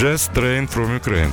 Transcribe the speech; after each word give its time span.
Jazz 0.00 0.30
Train 0.34 0.66
from 0.74 1.00
Ukraine. 1.00 1.32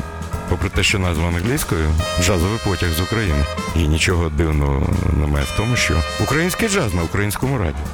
Попри 0.49 0.69
те, 0.69 0.83
що 0.83 0.99
назва 0.99 1.27
англійською 1.27 1.89
джазовий 2.21 2.59
потяг 2.65 2.89
з 2.89 3.01
України. 3.01 3.45
І 3.75 3.87
нічого 3.87 4.29
дивного 4.29 4.93
немає 5.19 5.45
в 5.45 5.57
тому, 5.57 5.75
що 5.75 5.93
український 6.23 6.69
джаз 6.69 6.93
на 6.93 7.03
українському 7.03 7.57
радіо. 7.57 7.85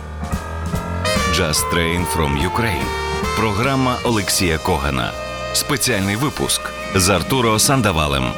Jazz 1.32 1.74
Train 1.74 2.06
from 2.16 2.52
Ukraine. 2.52 2.86
Програма 3.38 4.00
Олексія 4.04 4.58
Когана. 4.58 5.12
Спеціальний 5.54 6.16
випуск 6.16 6.62
з 6.96 7.10
Артуро 7.10 7.60
Сандавалем. 7.60 8.24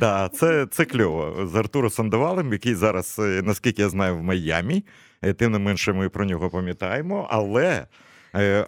Да, 0.00 0.28
це 0.28 0.66
це 0.70 0.84
кльово. 0.84 1.46
З 1.52 1.54
Артуром 1.54 1.90
Сандавалем, 1.90 2.52
який 2.52 2.74
зараз, 2.74 3.16
е, 3.18 3.42
наскільки 3.44 3.82
я 3.82 3.88
знаю, 3.88 4.16
в 4.16 4.22
Майамі. 4.22 4.84
Е, 5.22 5.32
тим 5.32 5.52
не 5.52 5.58
менше, 5.58 5.92
ми 5.92 6.08
про 6.08 6.24
нього 6.24 6.50
пам'ятаємо. 6.50 7.28
Але 7.30 7.86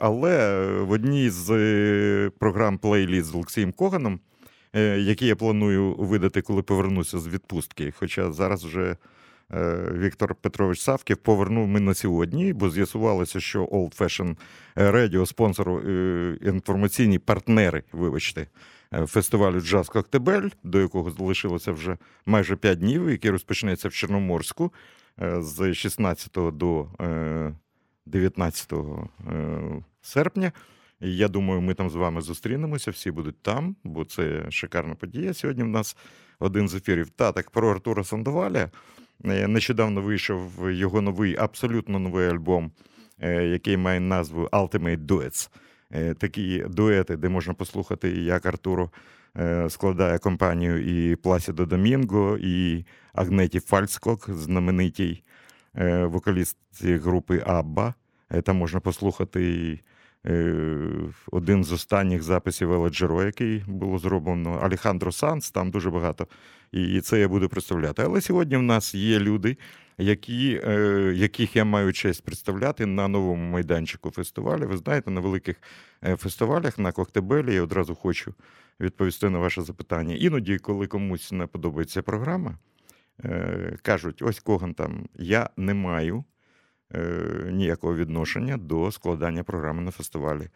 але 0.01 0.65
в 0.81 0.91
одній 0.91 1.31
з 1.31 2.31
програм 2.39 2.79
плейліст 2.79 3.27
з 3.27 3.35
Олексієм 3.35 3.73
Коганом, 3.73 4.21
які 4.97 5.27
я 5.27 5.37
планую 5.37 5.95
видати, 5.95 6.43
коли 6.43 6.63
повернуся 6.63 7.19
з 7.19 7.29
відпустки. 7.29 7.93
Хоча 7.99 8.33
зараз 8.33 8.65
вже 8.65 8.97
Віктор 9.93 10.35
Петрович 10.35 10.81
Савків 10.81 11.17
повернув 11.17 11.69
ми 11.69 11.81
на 11.81 11.95
сьогодні, 11.95 12.53
бо 12.53 12.71
з'ясувалося, 12.71 13.41
що 13.41 13.65
Old 13.65 13.99
Fashion 13.99 14.37
Radio, 14.77 15.27
спонсор 15.27 15.89
інформаційні 16.43 17.19
партнери, 17.19 17.83
вибачте. 17.93 18.47
Е, 18.95 19.07
фестивалю 19.07 19.61
Джаз 19.61 19.89
Коктебель, 19.89 20.49
до 20.63 20.81
якого 20.81 21.11
залишилося 21.11 21.73
вже 21.73 21.97
майже 22.27 22.57
5 22.57 22.79
днів, 22.79 23.11
який 23.11 23.31
розпочнеться 23.31 23.89
в 23.89 23.93
Чорноморську 23.93 24.73
е, 25.23 25.43
з 25.43 25.75
16 25.75 26.33
до 26.53 26.87
19 28.07 28.73
е, 28.73 28.77
серпня. 30.03 30.53
І 31.01 31.17
я 31.17 31.29
думаю, 31.29 31.61
ми 31.61 31.75
там 31.75 31.91
з 31.91 31.95
вами 31.95 32.21
зустрінемося, 32.21 32.91
всі 32.91 33.11
будуть 33.11 33.43
там, 33.43 33.77
бо 33.85 34.05
це 34.05 34.51
шикарна 34.51 34.95
подія. 34.95 35.35
Сьогодні 35.35 35.63
в 35.63 35.69
нас 35.69 35.97
один 36.39 36.69
з 36.69 36.75
ефірів. 36.75 37.11
Та 37.11 37.33
так 37.33 37.51
про 37.51 37.71
Артура 37.71 38.05
Сандоваля. 38.05 38.71
Нещодавно 39.25 40.01
вийшов 40.01 40.71
його 40.71 41.01
новий, 41.01 41.37
абсолютно 41.37 41.99
новий 41.99 42.29
альбом, 42.29 42.73
який 43.43 43.77
має 43.77 44.01
назву 44.01 44.49
Ultimate 44.53 45.07
Duets. 45.07 45.51
Е, 45.95 46.15
такі 46.15 46.65
дуети, 46.69 47.17
де 47.17 47.29
можна 47.29 47.55
послухати, 47.55 48.11
як 48.11 48.47
Артуро 48.47 48.91
е, 49.37 49.71
складає 49.71 50.19
компанію 50.19 51.11
і 51.11 51.17
Пласідо 51.17 51.67
Домінго, 51.67 52.39
і 52.41 52.85
Агнеті 53.13 53.61
Фальскок, 53.61 54.31
знаменитій 54.31 55.23
е, 55.77 56.05
вокалістці 56.05 56.97
групи 56.97 57.43
Абба. 57.47 57.95
Там 58.43 58.57
можна 58.57 58.81
послухати 58.81 59.81
один 61.33 61.65
з 61.65 61.73
останніх 61.73 62.23
записів 62.23 62.73
Еледжеро, 62.73 63.23
який 63.23 63.65
було 63.67 63.99
зроблено 63.99 64.59
Алехандро 64.63 65.13
Санс, 65.13 65.51
там 65.51 65.71
дуже 65.71 65.91
багато. 65.91 66.27
І 66.73 67.01
це 67.01 67.21
я 67.21 67.29
буду 67.29 67.49
представляти. 67.49 68.03
Але 68.03 68.21
сьогодні 68.21 68.57
в 68.57 68.63
нас 68.63 68.95
є 68.95 69.19
люди, 69.19 69.57
які, 69.99 70.61
е, 70.65 71.13
яких 71.17 71.57
я 71.57 71.65
маю 71.65 71.93
честь 71.93 72.25
представляти 72.25 72.87
на 72.87 73.09
новому 73.09 73.51
майданчику 73.51 74.11
фестивалю. 74.11 74.69
Ви 74.69 74.77
знаєте, 74.77 75.11
на 75.11 75.21
великих 75.21 75.57
е, 76.05 76.17
фестивалях 76.17 76.79
на 76.79 76.93
Коктебелі 76.93 77.55
я 77.55 77.63
одразу 77.63 77.95
хочу 77.95 78.35
відповісти 78.81 79.31
на 79.31 79.39
ваше 79.39 79.63
запитання. 79.63 80.15
Іноді, 80.15 80.59
коли 80.59 80.87
комусь 80.87 81.33
не 81.33 81.47
подобається 81.47 82.03
програма, 82.03 82.59
е, 83.25 83.77
кажуть: 83.83 84.23
ось 84.23 84.41
Коган 84.41 84.75
там 84.75 85.09
я 85.15 85.51
не 85.57 85.75
маю 85.75 86.25
ніякого 87.51 87.97
відношення 87.97 88.57
до 88.57 88.93
складання 88.93 89.45
програми 89.45 89.83
на 89.83 89.91
фестивалі. 89.91 90.49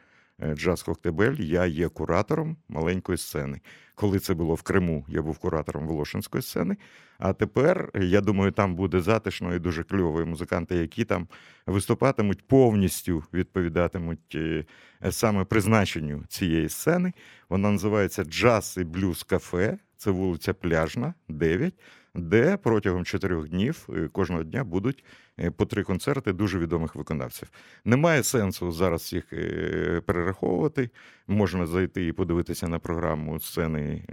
Джаз 0.55 0.83
Коктебель, 0.83 1.37
я 1.39 1.67
є 1.67 1.89
куратором 1.89 2.57
маленької 2.69 3.19
сцени. 3.19 3.61
Коли 3.95 4.19
це 4.19 4.35
було 4.35 4.55
в 4.55 4.63
Криму, 4.63 5.05
я 5.09 5.23
був 5.23 5.39
куратором 5.39 5.87
Волошинської 5.87 6.43
сцени. 6.43 6.77
А 7.19 7.33
тепер, 7.33 7.91
я 7.95 8.21
думаю, 8.21 8.53
там 8.53 8.75
буде 8.77 9.01
затишно 9.01 9.55
і 9.55 9.59
дуже 9.59 9.83
кльові 9.85 10.25
музиканти, 10.25 10.77
які 10.77 11.05
там 11.05 11.29
виступатимуть 11.67 12.47
повністю 12.47 13.25
відповідатимуть 13.35 14.35
е, 14.35 14.65
саме 15.11 15.45
призначенню 15.45 16.25
цієї 16.29 16.69
сцени. 16.69 17.13
Вона 17.49 17.71
називається 17.71 18.25
Джаз 18.25 18.77
і 18.81 18.85
блюз 18.85 19.23
кафе. 19.23 19.79
Це 19.97 20.11
вулиця 20.11 20.55
Пляжна, 20.55 21.15
9 21.29 21.75
де 22.19 22.57
протягом 22.57 23.05
чотирьох 23.05 23.49
днів 23.49 23.89
е, 23.97 24.09
кожного 24.13 24.43
дня 24.43 24.65
будуть 24.65 25.05
е, 25.39 25.51
по 25.51 25.67
три 25.67 25.83
концерти 25.83 26.33
дуже 26.33 26.59
відомих 26.59 26.95
виконавців. 26.95 27.51
Немає 27.85 28.23
сенсу 28.23 28.73
зараз 28.73 29.13
їх 29.13 29.33
е, 29.33 30.03
перераховувати. 30.07 30.91
Можна 31.27 31.67
зайти 31.67 32.07
і 32.07 32.13
подивитися 32.13 32.69
на 32.69 32.79
програму 32.79 33.41
сцени 33.41 34.05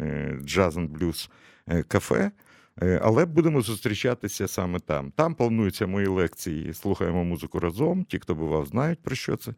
Jazz 0.42 0.72
and 0.72 0.90
Blues 0.90 1.30
кафе. 1.88 2.32
Але 3.02 3.26
будемо 3.26 3.62
зустрічатися 3.62 4.48
саме 4.48 4.80
там. 4.80 5.12
Там 5.12 5.36
плануються 5.36 5.88
мої 5.88 6.08
лекції. 6.08 6.74
Слухаємо 6.74 7.24
музику 7.24 7.60
разом. 7.60 8.04
Ті, 8.04 8.20
хто 8.20 8.36
бував, 8.36 8.66
знають 8.66 9.00
про 9.04 9.16
що 9.16 9.36
це. 9.36 9.54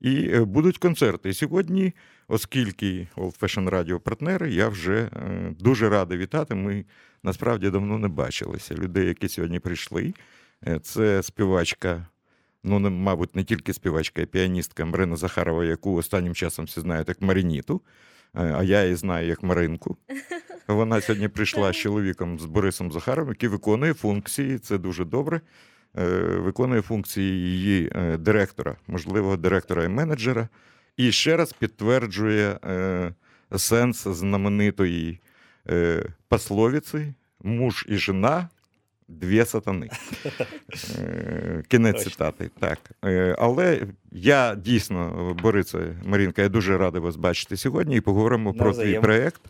І 0.00 0.38
будуть 0.38 0.78
концерти. 0.78 1.28
І 1.28 1.34
сьогодні, 1.34 1.92
оскільки 2.28 3.08
Old 3.16 3.38
Fashion 3.40 3.70
Radio 3.70 3.98
партнери, 3.98 4.52
я 4.52 4.68
вже 4.68 5.10
дуже 5.58 5.88
радий 5.88 6.18
вітати. 6.18 6.54
Ми 6.54 6.84
насправді 7.22 7.70
давно 7.70 7.98
не 7.98 8.08
бачилися. 8.08 8.74
Людей, 8.74 9.06
які 9.06 9.28
сьогодні 9.28 9.58
прийшли. 9.58 10.14
Е, 10.66 10.78
це 10.78 11.22
співачка, 11.22 12.06
ну, 12.64 12.78
не, 12.78 12.90
мабуть, 12.90 13.36
не 13.36 13.44
тільки 13.44 13.72
співачка, 13.72 14.22
а 14.22 14.26
піаністка 14.26 14.84
Марина 14.84 15.16
Захарова, 15.16 15.64
яку 15.64 15.94
останнім 15.94 16.34
часом 16.34 16.64
всі 16.64 16.80
знають 16.80 17.08
як 17.08 17.22
Мариніту, 17.22 17.80
е, 18.34 18.54
а 18.58 18.62
я 18.62 18.82
її 18.82 18.94
знаю 18.96 19.28
як 19.28 19.42
Маринку. 19.42 19.96
Вона 20.68 21.00
сьогодні 21.00 21.28
прийшла 21.28 21.72
з 21.72 21.76
чоловіком 21.76 22.38
з 22.38 22.44
Борисом 22.44 22.92
Захаровим, 22.92 23.28
який 23.28 23.48
виконує 23.48 23.94
функції, 23.94 24.58
це 24.58 24.78
дуже 24.78 25.04
добре. 25.04 25.40
Е, 25.98 26.04
виконує 26.38 26.82
функції 26.82 27.50
її 27.50 27.92
директора, 28.18 28.76
можливо, 28.86 29.36
директора 29.36 29.84
і 29.84 29.88
менеджера, 29.88 30.48
і 30.96 31.12
ще 31.12 31.36
раз 31.36 31.52
підтверджує 31.52 32.58
сенс 33.56 34.08
знаменитої 34.08 35.20
пословиці 36.28 37.14
муж 37.42 37.86
і 37.88 37.96
жена. 37.96 38.48
Дві 39.10 39.44
сатани. 39.44 39.88
Е, 40.98 41.62
кінець 41.68 42.04
цитати. 42.04 42.50
Так. 42.60 42.78
Е, 43.04 43.36
але 43.38 43.86
я 44.12 44.54
дійсно, 44.54 45.36
Борице, 45.42 45.96
Марінка, 46.04 46.42
я 46.42 46.48
дуже 46.48 46.78
радий 46.78 47.00
вас 47.00 47.16
бачити 47.16 47.56
сьогодні 47.56 47.96
і 47.96 48.00
поговоримо 48.00 48.54
про 48.54 48.72
твій 48.72 49.00
проєкт. 49.00 49.40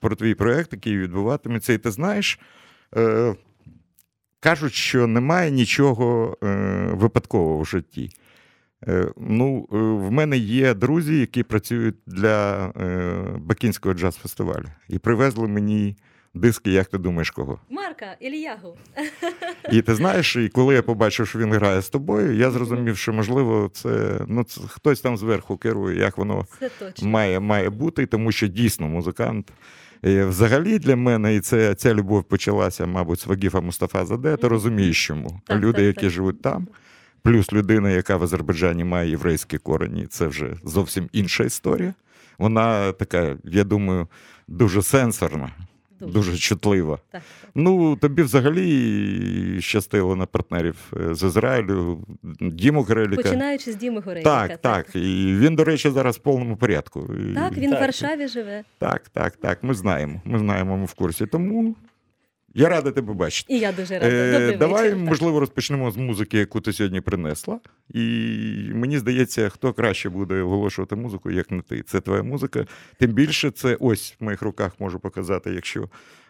Про 0.00 0.16
твій 0.16 0.34
проєкт, 0.34 0.72
який 0.72 0.98
відбуватиметься. 0.98 1.72
І 1.72 1.78
ти 1.78 1.90
знаєш, 1.90 2.38
е, 2.96 3.34
кажуть, 4.40 4.74
що 4.74 5.06
немає 5.06 5.50
нічого 5.50 6.36
випадкового 6.92 7.60
в 7.60 7.66
житті. 7.66 8.10
Е, 8.86 9.08
ну, 9.16 9.68
е, 9.72 9.76
В 9.76 10.12
мене 10.12 10.36
є 10.38 10.74
друзі, 10.74 11.20
які 11.20 11.42
працюють 11.42 11.96
для 12.06 12.66
е, 12.66 13.12
Бакінського 13.38 13.94
джаз-фестивалю. 13.94 14.66
І 14.88 14.98
привезли 14.98 15.48
мені 15.48 15.96
диски, 16.34 16.70
як 16.70 16.86
ти 16.86 16.98
думаєш, 16.98 17.30
кого? 17.30 17.60
Марка 17.70 18.16
Ільягу. 18.20 18.76
І 19.72 19.82
ти 19.82 19.94
знаєш, 19.94 20.36
і 20.36 20.48
коли 20.48 20.74
я 20.74 20.82
побачив, 20.82 21.28
що 21.28 21.38
він 21.38 21.52
грає 21.52 21.82
з 21.82 21.88
тобою, 21.88 22.34
я 22.36 22.50
зрозумів, 22.50 22.96
що 22.96 23.12
можливо 23.12 23.70
це 23.72 24.20
ну, 24.26 24.44
це 24.44 24.60
хтось 24.68 25.00
там 25.00 25.16
зверху 25.16 25.56
керує, 25.56 25.98
як 25.98 26.18
воно 26.18 26.46
має 27.02 27.40
має 27.40 27.70
бути, 27.70 28.06
тому 28.06 28.32
що 28.32 28.46
дійсно 28.46 28.88
музикант. 28.88 29.52
І 30.02 30.20
Взагалі 30.20 30.78
для 30.78 30.96
мене 30.96 31.34
і 31.34 31.40
це 31.40 31.74
ця 31.74 31.94
любов 31.94 32.24
почалася, 32.24 32.86
мабуть, 32.86 33.20
з 33.20 33.26
Вагіфа 33.26 33.60
Мустафа 33.60 34.06
Заде. 34.06 34.36
Ти 34.36 34.48
розумієш, 34.48 35.06
чому 35.06 35.40
так, 35.46 35.60
люди, 35.60 35.72
так, 35.72 35.86
які 35.86 36.00
так. 36.00 36.10
живуть 36.10 36.42
там. 36.42 36.68
Плюс 37.22 37.52
людина, 37.52 37.90
яка 37.90 38.16
в 38.16 38.22
Азербайджані 38.22 38.84
має 38.84 39.10
єврейські 39.10 39.58
корені, 39.58 40.06
це 40.06 40.26
вже 40.26 40.56
зовсім 40.64 41.08
інша 41.12 41.44
історія. 41.44 41.94
Вона 42.38 42.92
така, 42.92 43.36
я 43.44 43.64
думаю, 43.64 44.08
дуже 44.48 44.82
сенсорна, 44.82 45.50
дуже, 46.00 46.12
дуже 46.12 46.38
чутлива. 46.38 46.98
Так. 47.10 47.22
Ну, 47.54 47.96
тобі 47.96 48.22
взагалі 48.22 49.60
щастило 49.60 50.16
на 50.16 50.26
партнерів 50.26 50.92
е, 51.10 51.14
з 51.14 51.26
Ізраїлю, 51.26 52.00
Діму 52.40 52.82
Гореліка. 52.82 53.22
Починаючи 53.22 53.72
з 53.72 53.76
Діми 53.76 54.00
Гореліка. 54.00 54.48
Так, 54.48 54.58
так. 54.58 54.96
І 54.96 55.36
він, 55.38 55.56
до 55.56 55.64
речі, 55.64 55.90
зараз 55.90 56.16
в 56.16 56.20
повному 56.20 56.56
порядку. 56.56 57.00
Так, 57.34 57.52
він 57.56 57.70
так. 57.70 57.78
в 57.78 57.82
Варшаві 57.82 58.28
живе. 58.28 58.64
Так, 58.78 59.08
так, 59.08 59.36
так. 59.36 59.58
Ми 59.62 59.74
знаємо. 59.74 60.22
Ми 60.24 60.38
знаємо, 60.38 60.76
ми 60.76 60.84
в 60.84 60.94
курсі. 60.94 61.26
Тому 61.26 61.74
я 62.54 62.68
радий 62.68 62.92
тебе 62.92 63.14
бачити. 63.14 63.54
І 63.54 63.58
я 63.58 63.72
дуже 63.72 63.94
рада. 63.94 64.06
Е, 64.06 64.56
Давай, 64.56 64.82
вечір, 64.82 64.96
можливо, 64.96 65.40
розпочнемо 65.40 65.90
з 65.90 65.96
музики, 65.96 66.38
яку 66.38 66.60
ти 66.60 66.72
сьогодні 66.72 67.00
принесла. 67.00 67.60
І 67.90 68.00
мені 68.74 68.98
здається, 68.98 69.48
хто 69.48 69.72
краще 69.72 70.08
буде 70.08 70.42
оголошувати 70.42 70.96
музику, 70.96 71.30
як 71.30 71.50
не 71.50 71.62
ти. 71.62 71.82
Це 71.82 72.00
твоя 72.00 72.22
музика. 72.22 72.66
Тим 72.98 73.12
більше, 73.12 73.50
це 73.50 73.76
ось 73.80 74.16
в 74.20 74.24
моїх 74.24 74.42
руках 74.42 74.80
можу 74.80 74.98
показати, 75.00 75.50
якщо 75.50 75.88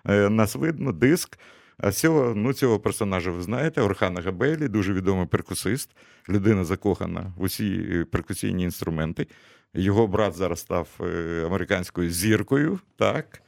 е, 0.09 0.29
нас 0.29 0.55
видно, 0.55 0.93
диск. 0.93 1.39
А 1.79 1.93
цього, 1.93 2.35
ну, 2.37 2.53
цього 2.53 2.81
персонажа 2.81 3.31
ви 3.31 3.43
знаєте, 3.43 3.81
Орхана 3.81 4.21
Агабейлі, 4.21 4.69
дуже 4.69 4.93
відомий 4.93 5.27
перкусист, 5.27 5.91
людина 6.29 6.65
закохана 6.65 7.33
в 7.37 7.43
усі 7.43 7.89
е, 7.93 8.05
перкусійні 8.05 8.63
інструменти. 8.63 9.27
Його 9.75 10.07
брат 10.07 10.35
зараз 10.35 10.61
став 10.61 10.89
е, 11.01 11.43
американською 11.47 12.11
зіркою, 12.11 12.79
так. 12.97 13.43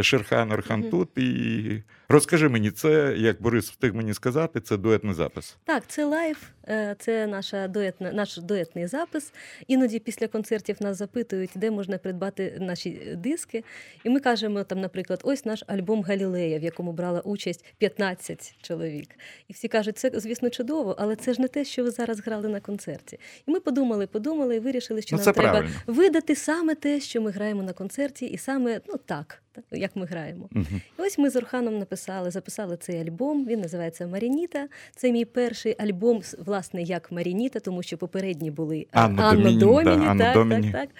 Шерхан 0.00 0.52
Орхан 0.52 0.80
Мгм. 0.80 0.90
тут. 0.90 1.18
І 1.18 1.82
розкажи 2.08 2.48
мені, 2.48 2.70
це, 2.70 3.14
як 3.16 3.42
Борис 3.42 3.70
встиг 3.70 3.94
мені 3.94 4.14
сказати, 4.14 4.60
це 4.60 4.76
дуетний 4.76 5.14
запис. 5.14 5.56
Так, 5.64 5.82
це 5.86 6.04
лайв, 6.04 6.50
е, 6.68 6.96
це 6.98 7.26
наша 7.26 7.68
дуетна, 7.68 8.12
наш 8.12 8.36
дуетний 8.36 8.86
запис. 8.86 9.32
Іноді 9.66 9.98
після 9.98 10.28
концертів 10.28 10.76
нас 10.80 10.96
запитують, 10.96 11.50
де 11.54 11.70
можна 11.70 11.98
придбати 11.98 12.56
наші 12.60 12.90
диски. 13.16 13.64
І 14.04 14.10
ми 14.10 14.20
кажемо 14.20 14.64
там, 14.64 14.80
наприклад, 14.80 15.20
ось 15.24 15.44
наш 15.44 15.62
альбом 15.66 16.02
Галілея, 16.02 16.58
в 16.58 16.62
якому 16.62 16.92
брала 16.92 17.20
участь 17.20 17.64
15 17.78 18.54
чоловік. 18.62 19.08
І 19.48 19.52
всі 19.52 19.68
кажуть, 19.68 19.98
це 19.98 20.10
звісно 20.14 20.50
чудово, 20.50 20.96
але 20.98 21.16
це 21.16 21.32
ж 21.34 21.40
не 21.42 21.48
те, 21.48 21.64
що 21.64 21.84
ви 21.84 21.90
зараз 21.90 22.20
грали 22.20 22.48
на 22.48 22.60
концерті. 22.60 23.18
І 23.46 23.50
ми 23.50 23.60
подумали, 23.60 24.06
подумали 24.06 24.56
і 24.56 24.60
вирішили, 24.60 25.02
що 25.02 25.16
Ну, 25.16 25.22
нам 25.24 25.34
треба 25.34 25.50
правильно. 25.50 25.74
видати 25.86 26.36
саме 26.36 26.74
те, 26.74 27.00
що 27.00 27.20
ми 27.22 27.30
граємо 27.30 27.62
на 27.62 27.72
концерті, 27.72 28.26
і 28.26 28.38
саме 28.38 28.80
ну 28.88 28.94
так, 29.06 29.42
як 29.70 29.96
ми 29.96 30.06
граємо. 30.06 30.48
Мгм. 30.50 30.80
І 30.98 31.02
ось 31.02 31.18
ми 31.18 31.30
з 31.30 31.36
Орханом 31.36 31.78
написали, 31.78 31.95
записали 31.96 32.76
цей 32.76 33.00
альбом. 33.00 33.46
Він 33.46 33.60
називається 33.60 34.06
Марініта. 34.06 34.68
Це 34.96 35.12
мій 35.12 35.24
перший 35.24 35.76
альбом, 35.78 36.20
власне, 36.46 36.82
як 36.82 37.12
Марініта, 37.12 37.60
тому 37.60 37.82
що 37.82 37.98
попередні 37.98 38.50
були 38.50 38.86
а, 38.92 39.04
Анно 39.04 39.22
Анно 39.22 39.42
Доміні, 39.42 39.60
Доміні. 39.60 40.06
да, 40.06 40.24
так, 40.24 40.34
Доміні. 40.34 40.72
так, 40.72 40.80
так. 40.80 40.90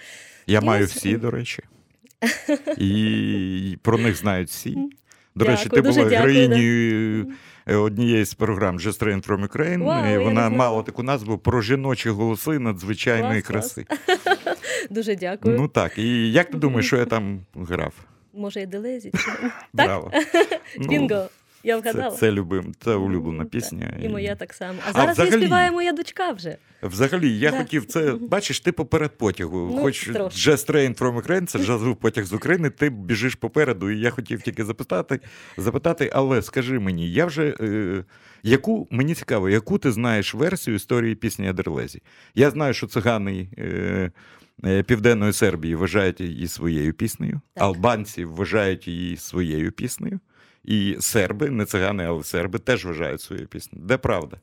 Я 0.47 0.59
І 0.59 0.65
маю 0.65 0.85
ось- 0.85 0.95
всі, 0.95 1.17
до 1.17 1.31
речі. 1.31 1.63
І 2.77 3.77
про 3.81 3.97
них 3.97 4.15
знають 4.15 4.49
всі. 4.49 4.77
До 5.35 5.45
речі, 5.45 5.69
ти 5.69 5.81
була 5.81 5.93
дякую, 5.93 6.09
героїнею 6.09 7.27
е, 7.67 7.75
однієї 7.75 8.25
з 8.25 8.33
програм 8.33 8.77
Just 8.77 9.03
Train 9.03 9.27
from 9.27 9.47
Ukraine. 9.47 9.83
Вау, 9.83 10.13
і 10.13 10.17
Вона 10.17 10.49
мала 10.49 10.83
таку 10.83 11.03
назву 11.03 11.37
про 11.37 11.61
жіночі 11.61 12.09
голоси 12.09 12.59
надзвичайної 12.59 13.41
Клас, 13.41 13.73
краси. 13.73 13.85
Дуже 14.89 15.15
дякую. 15.15 15.57
Ну 15.59 15.67
так. 15.67 15.97
І 15.97 16.31
як 16.31 16.49
ти 16.49 16.57
думаєш, 16.57 16.85
що 16.87 16.97
я 16.97 17.05
там 17.05 17.39
грав? 17.55 17.93
Може, 18.37 18.61
і 18.61 18.65
Делезі? 18.65 19.11
Так? 19.77 20.01
Ну, 20.79 20.87
Бінго! 20.87 21.27
Я 21.63 21.81
Це, 21.81 21.91
вгадала. 21.91 22.15
це 22.15 22.31
любим, 22.31 22.73
це 22.83 22.95
улюблена 22.95 23.43
Так, 23.43 23.51
пісня. 23.51 23.97
І 24.03 24.09
моя 24.09 24.35
так 24.35 24.53
само. 24.53 24.79
А 24.85 24.89
А 24.89 24.93
зараз 24.93 25.11
взагалі- 25.13 25.31
її 25.33 25.45
співає 25.45 25.71
моя 25.71 25.91
дочка 25.93 26.31
вже. 26.31 26.57
Взагалі, 26.83 27.39
я 27.39 27.51
Да. 27.51 27.57
хотів 27.57 27.85
це. 27.85 28.11
Бачиш, 28.13 28.59
ти 28.59 28.71
поперед 28.71 29.11
потягу. 29.17 29.71
Ну, 29.75 29.81
Хоч. 29.81 30.09
Just 30.09 30.71
Train 30.71 30.97
from 30.99 31.21
Ukraine, 31.21 31.45
це 31.45 31.59
джазовий 31.59 31.95
потяг 31.95 32.25
з 32.25 32.33
України, 32.33 32.69
ти 32.69 32.89
біжиш 32.89 33.35
попереду. 33.35 33.91
І 33.91 33.99
я 33.99 34.09
хотів 34.09 34.41
тільки 34.41 34.65
запитати, 34.65 35.19
запитати, 35.57 36.09
але 36.13 36.41
скажи 36.41 36.79
мені, 36.79 37.11
я 37.11 37.25
вже. 37.25 37.55
Е, 37.59 38.03
яку 38.43 38.87
мені 38.91 39.15
цікаво, 39.15 39.49
яку 39.49 39.77
ти 39.77 39.91
знаєш 39.91 40.33
версію 40.33 40.75
історії 40.75 41.15
пісні 41.15 41.49
Адерлезі? 41.49 42.01
Я 42.35 42.49
знаю, 42.49 42.73
що 42.73 42.87
цигани 42.87 43.47
е, 43.57 44.11
Південної 44.85 45.33
Сербії 45.33 45.75
вважають 45.75 46.21
її 46.21 46.47
своєю 46.47 46.93
піснею, 46.93 47.41
Так. 47.53 47.63
албанці 47.63 48.25
вважають 48.25 48.87
її 48.87 49.17
своєю 49.17 49.71
піснею, 49.71 50.19
і 50.65 50.97
серби, 50.99 51.49
не 51.49 51.65
цигани, 51.65 52.05
але 52.05 52.23
серби 52.23 52.59
теж 52.59 52.85
вважають 52.85 53.21
своєю 53.21 53.47
піснею. 53.47 53.85
Де 53.87 53.97
правда? 53.97 54.37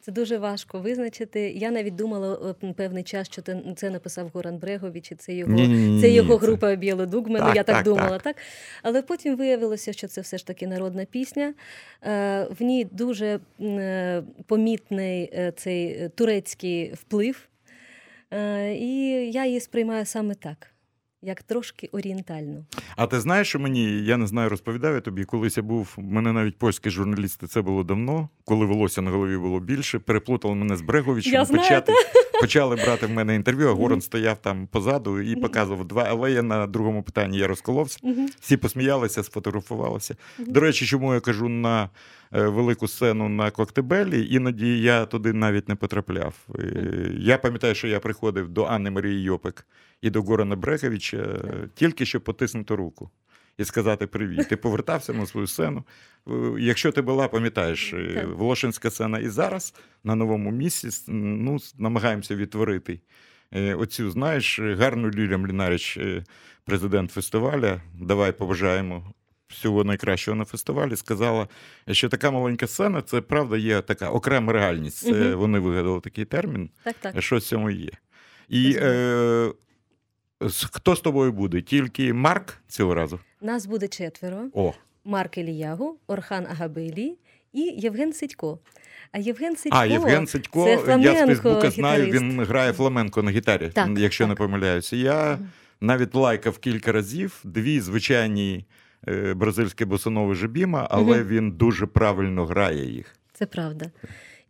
Це 0.00 0.12
дуже 0.12 0.38
важко 0.38 0.78
визначити. 0.80 1.40
Я 1.50 1.70
навіть 1.70 1.94
думала 1.96 2.54
е, 2.62 2.72
певний 2.72 3.02
час, 3.04 3.26
що 3.30 3.42
те- 3.42 3.62
це 3.76 3.90
написав 3.90 4.30
Горан 4.34 4.58
Брегович, 4.58 5.12
і 5.12 5.14
це 5.14 5.34
його, 5.34 5.52
Ні-ні-ні, 5.52 6.00
це 6.00 6.10
його 6.10 6.36
група 6.36 6.74
Білодугми. 6.74 7.38
Так, 7.38 7.56
я 7.56 7.62
так, 7.62 7.76
так, 7.76 7.84
думала, 7.84 8.08
так. 8.10 8.22
так. 8.22 8.36
Але 8.82 9.02
потім 9.02 9.36
виявилося, 9.36 9.92
що 9.92 10.08
це 10.08 10.20
все 10.20 10.38
ж 10.38 10.46
таки 10.46 10.66
народна 10.66 11.04
пісня. 11.04 11.54
Е, 12.02 12.44
В 12.58 12.62
ній 12.62 12.86
дуже 12.92 13.40
е, 13.60 14.22
помітний 14.46 15.30
е, 15.34 15.52
цей 15.56 15.86
е, 15.86 16.08
турецький 16.08 16.92
вплив. 16.94 17.48
Е, 18.32 18.74
І 18.74 19.06
я 19.32 19.46
її 19.46 19.60
сприймаю 19.60 20.06
саме 20.06 20.34
так, 20.34 20.66
як 21.22 21.42
трошки 21.42 21.88
орієнтально. 21.92 22.64
А 22.96 23.06
ти 23.06 23.20
знаєш, 23.20 23.48
що 23.48 23.58
мені, 23.58 24.04
я 24.04 24.16
не 24.16 24.26
знаю, 24.26 24.48
розповідаю 24.48 25.00
тобі, 25.00 25.24
колись 25.24 25.56
я 25.56 25.62
був, 25.62 25.94
мене 25.98 26.32
навіть 26.32 26.58
польські 26.58 26.90
журналісти, 26.90 27.46
це 27.46 27.62
було 27.62 27.84
давно, 27.84 28.28
коли 28.44 28.66
волосся 28.66 29.02
на 29.02 29.10
голові 29.10 29.36
було 29.36 29.60
більше, 29.60 29.98
переплутали 29.98 30.54
мене 30.54 30.76
з 30.76 30.80
Бреговичем, 30.80 31.32
Я 31.32 31.44
знаю, 31.44 31.62
почати, 31.62 31.92
почали 32.40 32.76
брати 32.76 33.06
в 33.06 33.10
мене 33.10 33.34
інтерв'ю, 33.34 33.68
а 33.68 33.72
Горан 33.72 34.00
стояв 34.00 34.38
там 34.38 34.66
позаду 34.66 35.20
і 35.20 35.36
показував 35.36 35.84
два, 35.84 36.06
але 36.08 36.32
я 36.32 36.42
на 36.42 36.66
другому 36.66 37.02
питанні 37.02 37.38
я 37.38 37.46
розколовся. 37.46 37.98
Всі 38.40 38.56
посміялися, 38.56 39.22
сфотографувалися. 39.22 40.16
До 40.38 40.60
речі, 40.60 40.86
чому 40.86 41.14
я 41.14 41.20
кажу 41.20 41.48
на 41.48 41.88
е, 42.34 42.42
велику 42.46 42.88
сцену 42.88 43.28
на 43.28 43.50
Коктебелі, 43.50 44.28
іноді 44.30 44.80
я 44.80 45.06
туди 45.06 45.32
навіть 45.32 45.68
не 45.68 45.74
потрапляв. 45.74 46.34
Е, 46.58 47.10
Я 47.18 47.38
пам'ятаю, 47.38 47.74
що 47.74 47.88
я 47.88 48.00
приходив 48.00 48.48
до 48.48 48.64
Анни 48.64 48.90
Марії 48.90 49.22
Йопик 49.22 49.66
і 50.02 50.10
до 50.10 50.22
Горана 50.22 50.56
Бреховича 50.56 51.26
тільки 51.74 52.06
щоб 52.06 52.22
потиснути 52.24 52.74
руку. 52.74 53.10
І 53.58 53.64
сказати 53.64 54.06
привіт. 54.06 54.48
Ти 54.48 54.56
повертався 54.56 55.12
на 55.12 55.26
свою 55.26 55.46
сцену. 55.46 55.84
Е, 56.28 56.32
Якщо 56.58 56.92
ти 56.92 57.02
була, 57.02 57.28
пам'ятаєш, 57.28 57.92
е, 57.92 58.26
Волошинська 58.36 58.90
сцена 58.90 59.18
і 59.18 59.28
зараз 59.28 59.74
на 60.04 60.14
новому 60.14 60.50
місці 60.50 60.88
ну, 61.08 61.58
намагаємося 61.78 62.36
відтворити 62.36 63.00
е, 63.54 63.74
оцю, 63.74 64.10
знаєш, 64.10 64.60
гарну 64.60 65.10
Лілія 65.10 65.38
Млінарич, 65.38 65.96
е, 65.96 66.24
президент 66.64 67.10
фестиваля. 67.10 67.80
Давай 68.00 68.32
побажаємо 68.32 69.14
всього 69.48 69.84
найкращого 69.84 70.34
на 70.36 70.44
фестивалі. 70.44 70.96
Сказала, 70.96 71.48
що 71.90 72.08
така 72.08 72.30
маленька 72.30 72.66
сцена 72.66 73.02
це 73.02 73.20
правда 73.20 73.56
є 73.56 73.80
така 73.80 74.10
окрема 74.10 74.52
реальність. 74.52 74.98
Це 74.98 75.12
Мгм. 75.12 75.38
вони 75.38 75.58
вигадали 75.58 76.00
такий 76.00 76.24
термін. 76.24 76.70
Так, 76.84 76.96
так. 77.00 77.22
Що 77.22 77.36
в 77.36 77.42
цьому 77.42 77.70
є? 77.70 77.90
І 78.48 78.76
е, 78.80 79.52
хто 80.72 80.96
з 80.96 81.00
тобою 81.00 81.32
буде? 81.32 81.62
Тільки 81.62 82.12
Марк 82.12 82.54
цього 82.68 82.94
разу? 82.94 83.20
Нас 83.40 83.66
буде 83.66 83.88
четверо. 83.88 84.38
О, 84.54 84.72
Марк 85.04 85.38
Іліягу, 85.38 85.96
Орхан 86.06 86.46
Агабелі 86.50 87.14
і 87.52 87.60
Євген 87.60 88.12
Сидько. 88.12 88.58
А 89.12 89.18
Євген 89.18 89.56
Сидько 89.56 89.78
а 89.78 89.86
Євген 89.86 90.26
Сидько, 90.26 90.64
це 90.64 90.70
я 90.70 90.78
з 90.78 90.82
фламенко 90.84 91.26
Фейсбука 91.26 91.70
знаю, 91.70 92.02
гітарист. 92.04 92.22
він 92.24 92.40
грає 92.44 92.72
фламенко 92.72 93.22
на 93.22 93.30
гітарі, 93.30 93.68
Так, 93.74 93.88
якщо 93.98 94.26
не 94.26 94.34
помиляюся. 94.34 94.96
Я 94.96 95.38
навіть 95.80 96.14
лайкав 96.14 96.58
кілька 96.58 96.92
разів 96.92 97.40
дві 97.44 97.80
звичайні 97.80 98.66
е, 99.08 99.34
бразильські 99.34 99.84
босонови 99.84 100.34
жебіма, 100.34 100.88
але 100.90 101.16
Мгм. 101.18 101.28
він 101.28 101.50
дуже 101.52 101.86
правильно 101.86 102.46
грає 102.46 102.90
їх. 102.92 103.16
Це 103.32 103.46
правда. 103.46 103.90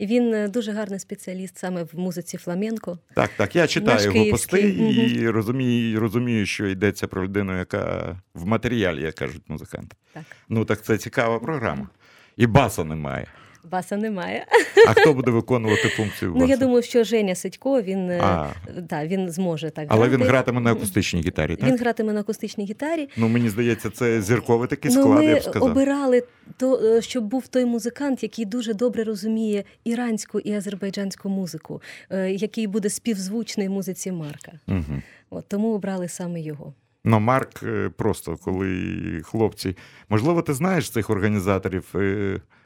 І 0.02 0.06
він 0.06 0.34
е, 0.34 0.48
дуже 0.48 0.72
гарний 0.72 0.98
спеціаліст 0.98 1.58
саме 1.58 1.82
в 1.82 1.98
музиці 1.98 2.38
фламенко. 2.38 2.98
Так, 3.14 3.30
так. 3.36 3.56
Я 3.56 3.66
читаю 3.66 4.06
Наш 4.06 4.16
його 4.16 4.30
пости 4.30 4.60
і 4.60 5.28
розумію, 5.28 6.00
розумію, 6.00 6.46
що 6.46 6.66
йдеться 6.66 7.06
про 7.06 7.24
людину, 7.24 7.58
яка 7.58 8.16
в 8.34 8.46
матеріалі, 8.46 9.02
як 9.02 9.14
кажуть 9.14 9.42
музиканти. 9.48 9.96
Так, 10.12 10.22
Ну 10.48 10.64
так 10.64 10.82
це 10.82 10.98
цікава 10.98 11.38
програма. 11.38 11.88
І 12.36 12.46
баса 12.46 12.84
немає. 12.84 13.26
Баса 13.70 13.96
немає. 13.96 14.46
А 14.88 14.92
хто 14.92 15.14
буде 15.14 15.30
виконувати 15.30 15.88
функцію 15.88 16.32
Ну 16.36 16.46
я 16.46 16.56
думаю, 16.56 16.82
що 16.82 17.04
Женя 17.04 17.34
Сидько 17.34 17.82
він, 17.82 18.10
е, 18.10 18.20
А, 18.22 18.48
да, 18.80 19.06
він 19.06 19.30
зможе 19.30 19.70
так 19.70 19.86
але 19.88 20.06
грати. 20.06 20.16
він 20.16 20.28
гратиме 20.28 20.60
на 20.60 20.72
акустичній 20.72 21.20
гітарі, 21.20 21.56
так? 21.56 21.68
Він 21.68 21.78
гратиме 21.78 22.12
на 22.12 22.20
акустичній 22.20 22.64
гітарі. 22.64 23.08
Ну 23.16 23.28
мені 23.28 23.48
здається, 23.48 23.90
це 23.90 24.22
зірковий 24.22 24.68
такий 24.68 24.90
Ну, 24.94 25.08
ми 25.08 25.24
я 25.24 25.36
б 25.36 25.42
сказав. 25.42 25.62
обирали 25.70 26.22
то, 26.56 26.80
е, 26.84 27.02
щоб 27.02 27.24
був 27.24 27.48
той 27.48 27.64
музикант, 27.64 28.22
який 28.22 28.44
дуже 28.44 28.74
добре 28.74 29.04
розуміє 29.04 29.64
іранську 29.84 30.40
і 30.40 30.52
азербайджанську 30.54 31.28
музику, 31.28 31.82
е, 32.10 32.30
який 32.30 32.66
буде 32.66 32.88
співзвучний 32.90 33.68
музиці 33.68 34.12
Марка. 34.12 34.52
Угу. 34.68 35.02
От 35.30 35.48
тому 35.48 35.74
обрали 35.74 36.08
саме 36.08 36.40
його. 36.40 36.74
Ну, 37.04 37.20
Марк 37.20 37.64
просто 37.96 38.36
коли 38.36 39.20
хлопці. 39.24 39.76
Можливо, 40.08 40.42
ти 40.42 40.54
знаєш 40.54 40.90
цих 40.90 41.10
організаторів 41.10 41.94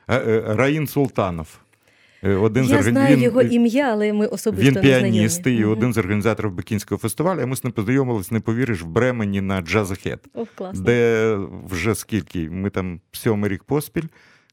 Раїн 0.06 0.86
Султанов. 0.86 1.58
Е, 2.24 2.34
Один 2.34 2.64
з 2.64 2.70
Я 2.70 2.76
органі- 2.76 2.90
знаю 2.90 3.16
він- 3.16 3.22
його 3.22 3.42
ім'я, 3.42 3.92
але 3.92 4.12
ми 4.12 4.26
особисто 4.26 4.66
Він 4.66 4.74
не 4.74 4.80
піаніст 4.80 5.46
і 5.46 5.64
один 5.64 5.92
з 5.92 5.98
організаторів 5.98 6.52
Бекінського 6.52 6.98
фестивалю. 6.98 7.40
А 7.42 7.46
ми 7.46 7.56
з 7.56 7.64
ним 7.64 7.72
познайомились, 7.72 8.30
не 8.30 8.40
повіриш, 8.40 8.82
в 8.82 8.86
Бремені 8.86 9.40
на 9.40 9.60
Джазахет, 9.60 10.18
де 10.74 11.38
вже 11.70 11.94
скільки 11.94 12.50
ми 12.50 12.70
там 12.70 13.00
сьомий 13.12 13.50
рік 13.50 13.64
поспіль. 13.64 14.02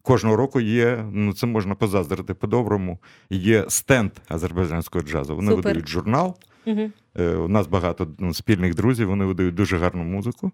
Кожного 0.02 0.36
року 0.36 0.60
є, 0.60 1.06
ну 1.12 1.34
це 1.34 1.48
можна 1.48 1.76
позаздрити 1.76 2.34
по-доброму. 2.34 3.00
Є 3.30 3.66
стенд 3.68 4.12
азербайджанського 4.28 5.06
джазу. 5.06 5.36
Вони 5.36 5.52
Супер. 5.52 5.66
видають 5.66 5.90
журнал. 5.90 6.38
Е, 6.68 7.36
У 7.36 7.48
нас 7.48 7.68
багато 7.68 8.08
ну, 8.20 8.34
спільних 8.34 8.76
друзів, 8.76 9.08
вони 9.08 9.26
видають 9.26 9.56
дуже 9.56 9.78
гарну 9.78 10.04
музику. 10.04 10.52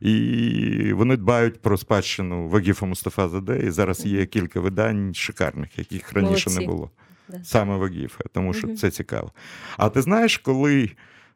І 0.00 0.92
вони 0.92 1.16
дбають 1.16 1.62
про 1.62 1.78
спадщину 1.78 2.48
Вагіфа 2.48 2.86
Мустафа 2.86 3.28
Заде. 3.28 3.58
І 3.58 3.70
зараз 3.70 4.06
є 4.06 4.26
кілька 4.26 4.60
видань 4.60 5.14
шикарних, 5.14 5.78
яких 5.78 6.12
раніше 6.12 6.50
Молодці. 6.50 6.66
не 6.66 6.66
було. 6.66 6.90
Да. 7.28 7.44
Саме 7.44 7.76
Вагіфа, 7.76 8.24
тому 8.32 8.52
що 8.54 8.66
Мгм. 8.66 8.76
це 8.76 8.90
цікаво. 8.90 9.32
А 9.76 9.88
ти 9.88 10.02
знаєш, 10.02 10.38
коли 10.38 10.90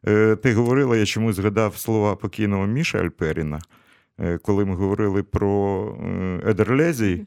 е, 0.07 0.35
ти 0.35 0.53
говорила, 0.53 0.97
я 0.97 1.05
чомусь 1.05 1.35
згадав 1.35 1.77
слова 1.77 2.15
покійного 2.15 2.65
Міша 2.67 2.97
Альперіна, 2.99 3.59
е, 4.19 4.37
коли 4.37 4.65
ми 4.65 4.75
говорили 4.75 5.23
про 5.23 5.87
е, 6.03 6.41
Едерлезі, 6.49 7.25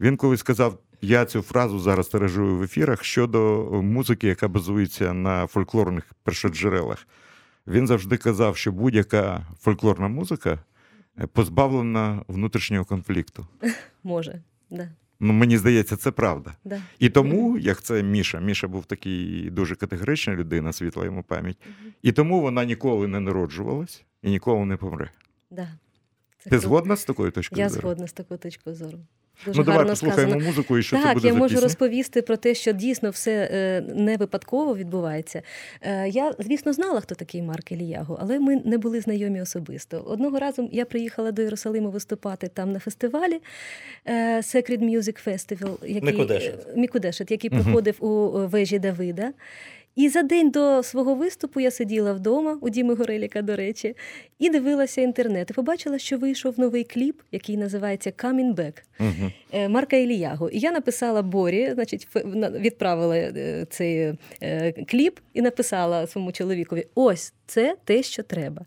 Він 0.00 0.16
колись 0.16 0.40
сказав: 0.40 0.78
я 1.02 1.24
цю 1.24 1.42
фразу 1.42 1.78
зараз 1.78 2.08
тиражую 2.08 2.56
в 2.56 2.62
ефірах 2.62 3.04
щодо 3.04 3.68
музики, 3.82 4.26
яка 4.26 4.48
базується 4.48 5.12
на 5.12 5.46
фольклорних 5.46 6.04
першоджерелах. 6.22 7.06
Він 7.66 7.86
завжди 7.86 8.16
казав, 8.16 8.56
що 8.56 8.72
будь-яка 8.72 9.46
фольклорна 9.60 10.08
музика 10.08 10.58
позбавлена 11.32 12.22
внутрішнього 12.28 12.84
конфлікту. 12.84 13.46
Може. 14.02 14.42
Да. 14.70 14.88
Ну, 15.20 15.32
мені 15.32 15.58
здається, 15.58 15.96
це 15.96 16.10
правда. 16.10 16.54
Да. 16.64 16.82
І 16.98 17.08
тому, 17.08 17.58
як 17.58 17.82
це 17.82 18.02
Міша, 18.02 18.40
Міша 18.40 18.68
був 18.68 18.84
такий 18.84 19.50
дуже 19.50 19.74
категорична 19.74 20.34
людина, 20.34 20.72
світла 20.72 21.04
йому 21.04 21.22
пам'ять, 21.22 21.56
і 22.02 22.12
тому 22.12 22.40
вона 22.40 22.64
ніколи 22.64 23.08
не 23.08 23.20
народжувалась 23.20 24.04
і 24.22 24.30
ніколи 24.30 24.64
не 24.64 24.76
помре. 24.76 25.10
Да. 25.50 25.68
Ти 26.50 26.58
згодна 26.58 26.96
з 26.96 27.04
такою 27.04 27.30
точкою 27.30 27.62
Я 27.62 27.68
зору? 27.68 27.80
згодна 27.80 28.06
з 28.06 28.12
такою 28.12 28.38
точкою 28.38 28.76
зору. 28.76 28.98
Дуже 29.44 29.58
Ну, 29.58 29.64
давай 29.64 29.78
гарно 29.78 29.92
послухаємо 29.92 30.32
сказано. 30.32 30.50
музику 30.50 30.78
і 30.78 30.82
що 30.82 30.96
це 30.96 31.02
так, 31.02 31.14
я 31.24 31.32
за 31.32 31.38
можу 31.38 31.54
пісня? 31.54 31.60
розповісти 31.60 32.22
про 32.22 32.36
те, 32.36 32.54
що 32.54 32.72
дійсно 32.72 33.10
все 33.10 33.48
е, 33.52 33.80
не 33.94 34.16
випадково 34.16 34.76
відбувається. 34.76 35.42
Е, 35.82 36.08
я, 36.08 36.34
звісно, 36.38 36.72
знала, 36.72 37.00
хто 37.00 37.14
такий 37.14 37.42
Марк 37.42 37.72
Іліягу, 37.72 38.18
але 38.20 38.38
ми 38.38 38.56
не 38.64 38.78
були 38.78 39.00
знайомі 39.00 39.40
особисто. 39.40 39.98
Одного 39.98 40.38
разу 40.38 40.68
я 40.72 40.84
приїхала 40.84 41.32
до 41.32 41.42
Єрусалиму 41.42 41.90
виступати 41.90 42.48
там 42.48 42.72
на 42.72 42.78
фестивалі 42.78 43.40
е, 44.06 44.36
Sacred 44.36 44.78
Music 44.78 45.28
Festival, 45.28 45.76
який 45.86 46.02
Мікудешет. 46.12 46.76
Мікудешет, 46.76 47.30
який 47.30 47.50
проходив 47.50 48.04
у 48.04 48.28
вежі 48.46 48.78
Давида. 48.78 49.32
І 49.96 50.08
за 50.08 50.22
день 50.22 50.50
до 50.50 50.82
свого 50.82 51.14
виступу 51.14 51.60
я 51.60 51.70
сиділа 51.70 52.12
вдома 52.12 52.58
у 52.60 52.68
Діми 52.68 52.94
Гореліка, 52.94 53.42
до 53.42 53.56
речі, 53.56 53.96
і 54.38 54.50
дивилася 54.50 55.00
інтернет. 55.00 55.50
І 55.50 55.54
побачила, 55.54 55.98
що 55.98 56.18
вийшов 56.18 56.60
новий 56.60 56.84
кліп, 56.84 57.20
який 57.32 57.56
називається 57.56 58.10
Coming 58.10 58.54
Back. 58.54 58.82
Е, 59.52 59.68
Марка 59.68 59.96
Іліяго. 59.96 60.50
І 60.50 60.58
я 60.58 60.72
написала 60.72 61.22
Борі, 61.22 61.70
значить, 61.74 62.08
відправила 62.60 63.16
е, 63.16 63.66
цей 63.70 64.14
е, 64.42 64.72
кліп 64.72 65.18
і 65.34 65.42
написала 65.42 66.06
своєму 66.06 66.32
чоловікові: 66.32 66.86
ось 66.94 67.32
це 67.46 67.76
те, 67.84 68.02
що 68.02 68.22
треба. 68.22 68.62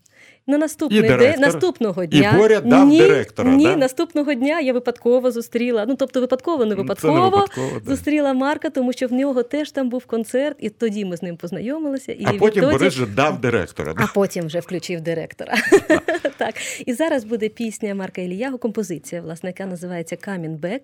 На 0.48 0.58
наступний 0.58 1.00
І 1.00 1.18
день, 1.18 1.40
наступного 1.40 2.06
дня 2.06 2.34
Боря 2.38 2.60
дав 2.62 2.88
ні, 2.88 3.00
директора, 3.00 3.52
Ні, 3.56 3.64
да? 3.66 3.76
наступного 3.76 4.34
дня 4.34 4.60
я 4.60 4.74
випадково 4.74 5.32
зустріла. 5.32 5.86
Ну 5.88 5.96
тобто, 5.96 6.22
випадково, 6.22 6.66
не 6.66 6.76
Ну, 6.76 6.82
випадково. 6.82 7.14
не 7.14 7.20
випадково, 7.26 7.80
да. 7.80 7.90
Зустріла 7.92 8.34
Марка, 8.34 8.70
тому 8.70 8.94
що 8.94 9.08
в 9.08 9.14
нього 9.14 9.44
теж 9.44 9.72
там 9.72 9.90
був 9.90 10.06
концерт, 10.06 10.58
і 10.60 10.70
тоді 10.70 11.06
ми 11.06 11.18
з 11.18 11.22
ним 11.22 11.38
познайомилися. 11.38 12.12
І 12.12 12.26
А 12.26 12.34
потім 12.34 12.46
відтоді... 12.46 12.78
Борис 12.78 12.94
же 12.94 13.06
дав 13.06 13.42
директора. 13.42 13.94
А 13.98 14.08
потім 14.14 14.46
вже 14.46 14.60
включив 14.60 15.02
директора. 15.02 15.54
так. 16.38 16.54
І 16.86 16.94
зараз 16.94 17.24
буде 17.24 17.50
пісня 17.50 17.96
Марка 17.96 18.22
Іліягу, 18.22 18.58
композиція, 18.58 19.22
власне, 19.22 19.50
яка 19.50 19.66
називається. 19.66 20.16
Е, 20.16 20.80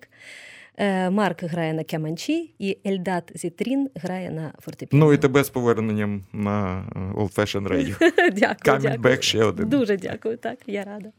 Марк 1.10 1.42
грає 1.42 1.72
на 1.72 1.84
кяманчі, 1.84 2.54
і 2.58 2.78
Ельдат 2.86 3.32
Зітрін 3.34 3.90
грає 3.94 4.30
на 4.30 4.52
фортепіано. 4.60 5.06
Ну 5.06 5.12
і 5.12 5.18
тебе 5.18 5.44
з 5.44 5.48
поверненням 5.48 6.22
на 6.32 6.84
е, 6.96 6.98
Old 6.98 7.34
Fashion 7.34 7.68
Radio. 7.68 7.98
дякую, 8.32 8.78
дякую. 8.82 9.22
Ще 9.22 9.44
один. 9.44 9.68
Дуже 9.68 9.96
дякую, 9.96 10.36
так, 10.36 10.58
я 10.66 10.84
рада. 10.84 11.12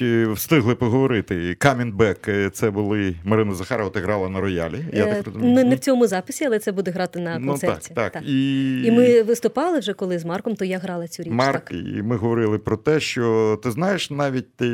Навіть 0.00 0.28
е, 0.28 0.32
встигли 0.32 0.74
поговорити. 0.74 1.54
Камінбек 1.54 2.28
це 2.52 2.70
були 2.70 3.14
Марина 3.24 3.54
Захарова, 3.54 3.90
ти 3.90 4.00
грала 4.00 4.28
на 4.28 4.40
роялі. 4.40 4.84
Я 4.92 5.04
Е, 5.06 5.14
так 5.14 5.26
розумію. 5.26 5.54
не, 5.54 5.64
не 5.64 5.74
в 5.74 5.78
цьому 5.78 6.06
записі, 6.06 6.44
але 6.44 6.58
це 6.58 6.72
буде 6.72 6.90
грати 6.90 7.20
на 7.20 7.38
ну, 7.38 7.58
так, 7.58 7.70
концерті. 7.70 7.94
так. 7.94 8.22
І... 8.26 8.82
І 8.84 8.90
ми 8.90 9.22
виступали 9.22 9.78
вже 9.78 9.92
коли 9.92 10.18
з 10.18 10.24
Марком, 10.24 10.56
то 10.56 10.64
я 10.64 10.78
грала 10.78 11.08
цю 11.08 11.22
річ. 11.22 11.32
Марк, 11.32 11.64
Так. 11.70 11.72
і 11.72 12.02
ми 12.02 12.16
говорили 12.16 12.58
про 12.58 12.76
те, 12.76 13.00
що 13.00 13.58
ти 13.62 13.70
знаєш, 13.70 14.10
навіть 14.10 14.56
ти 14.56 14.66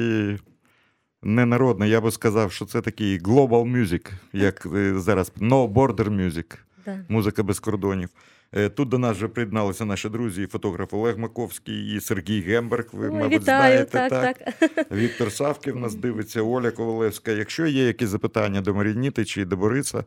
не 1.23 1.47
народний, 1.47 1.91
я 1.91 2.01
би 2.01 2.11
сказав, 2.11 2.53
що 2.53 2.65
це 2.65 2.81
такий 2.81 3.19
global 3.21 3.77
music, 3.77 4.11
як 4.33 4.67
е, 4.77 4.95
зараз 4.99 5.33
no 5.41 5.73
border 5.73 6.09
music, 6.11 6.57
Да. 6.87 6.99
музика 7.09 7.43
без 7.43 7.61
кордонів. 7.61 8.09
Е, 8.53 8.69
Тут 8.69 8.89
до 8.89 8.99
нас 8.99 9.17
вже 9.17 9.29
приєдналися 9.29 9.85
наші 9.85 10.09
друзі, 10.09 10.43
і 10.43 10.47
фотограф 10.47 10.95
Олег 10.95 11.19
Маковський 11.19 11.97
і 11.97 12.01
Сергій 12.01 12.41
Гемберг. 12.41 12.87
Ви, 12.93 13.09
Ой, 13.09 13.15
мабуть, 13.15 13.33
вітаю, 13.33 13.87
знаєте, 13.89 14.09
так, 14.11 14.39
так. 14.39 14.87
Віктор 14.93 15.33
Савків 15.33 15.77
нас 15.77 15.95
дивиться, 15.95 16.43
Оля 16.43 16.71
Ковалевська. 16.71 17.31
Якщо 17.31 17.67
є 17.67 17.87
якісь 17.87 18.09
запитання 18.09 18.61
до 18.61 18.75
Марініти 18.75 19.25
чи 19.25 19.45
до 19.45 19.57
Бориса, 19.57 20.05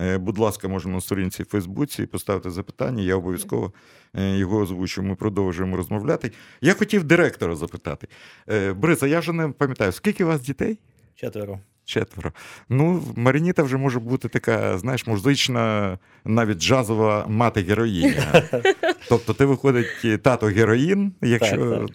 е, 0.00 0.18
будь 0.18 0.38
ласка, 0.38 0.68
можна 0.68 0.92
на 0.92 1.00
сторінці 1.00 1.42
в 1.42 1.46
Фейсбуці 1.46 2.06
поставити 2.06 2.50
запитання, 2.50 3.02
я 3.02 3.16
обов'язково 3.16 3.72
е, 4.14 4.36
його 4.36 4.58
озвучу. 4.58 5.02
Ми 5.02 5.14
продовжуємо 5.14 5.76
розмовляти. 5.76 6.32
Я 6.60 6.74
хотів 6.74 7.04
директора 7.04 7.56
запитати. 7.56 8.08
Е, 8.48 8.72
Борис, 8.72 9.02
а 9.02 9.06
я 9.06 9.20
вже 9.20 9.32
не 9.32 9.48
пам'ятаю, 9.48 9.92
скільки 9.92 10.24
у 10.24 10.26
вас 10.26 10.40
дітей? 10.40 10.78
Четверо. 11.14 11.60
Четверо. 11.84 12.32
Ну, 12.68 13.02
Марініта 13.16 13.62
вже 13.62 13.76
може 13.76 13.98
бути 13.98 14.28
така, 14.28 14.78
знаєш, 14.78 15.06
музична, 15.06 15.98
навіть 16.24 16.58
джазова 16.58 17.26
мати 17.28 17.62
героїня. 17.62 18.42
Тобто, 19.08 19.34
ти 19.34 19.44
виходить 19.44 20.22
тато 20.22 20.46
героїн, 20.46 21.12
якщо. 21.22 21.86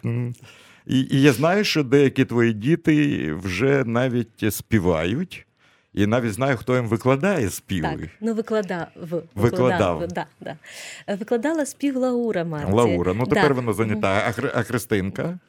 І, 0.88 1.00
і 1.00 1.22
я 1.22 1.34
знаю, 1.34 1.63
що 1.63 1.84
деякі 1.84 2.25
твої 2.25 2.53
діти 2.53 3.34
вже 3.34 3.84
навіть 3.86 4.53
співають, 4.53 5.45
і 5.93 6.06
навіть 6.08 6.34
знаю, 6.34 6.58
хто 6.58 6.75
їм 6.75 6.88
викладає 6.88 7.49
співи. 7.49 7.88
Так, 7.88 7.99
ну 8.21 8.34
викладав. 8.34 8.88
Викладав. 9.36 10.08
Да, 10.08 10.25
да. 10.41 10.56
Викладала 11.15 11.65
спів 11.65 11.95
Лаура 11.97 12.43
Марці. 12.43 12.71
Лаура, 12.73 13.13
ну 13.13 13.23
тепер 13.25 13.47
Да. 13.47 13.54
вона 13.54 13.73
зайнята. 13.73 14.34
А 14.56 14.63
Христинка? 14.63 15.39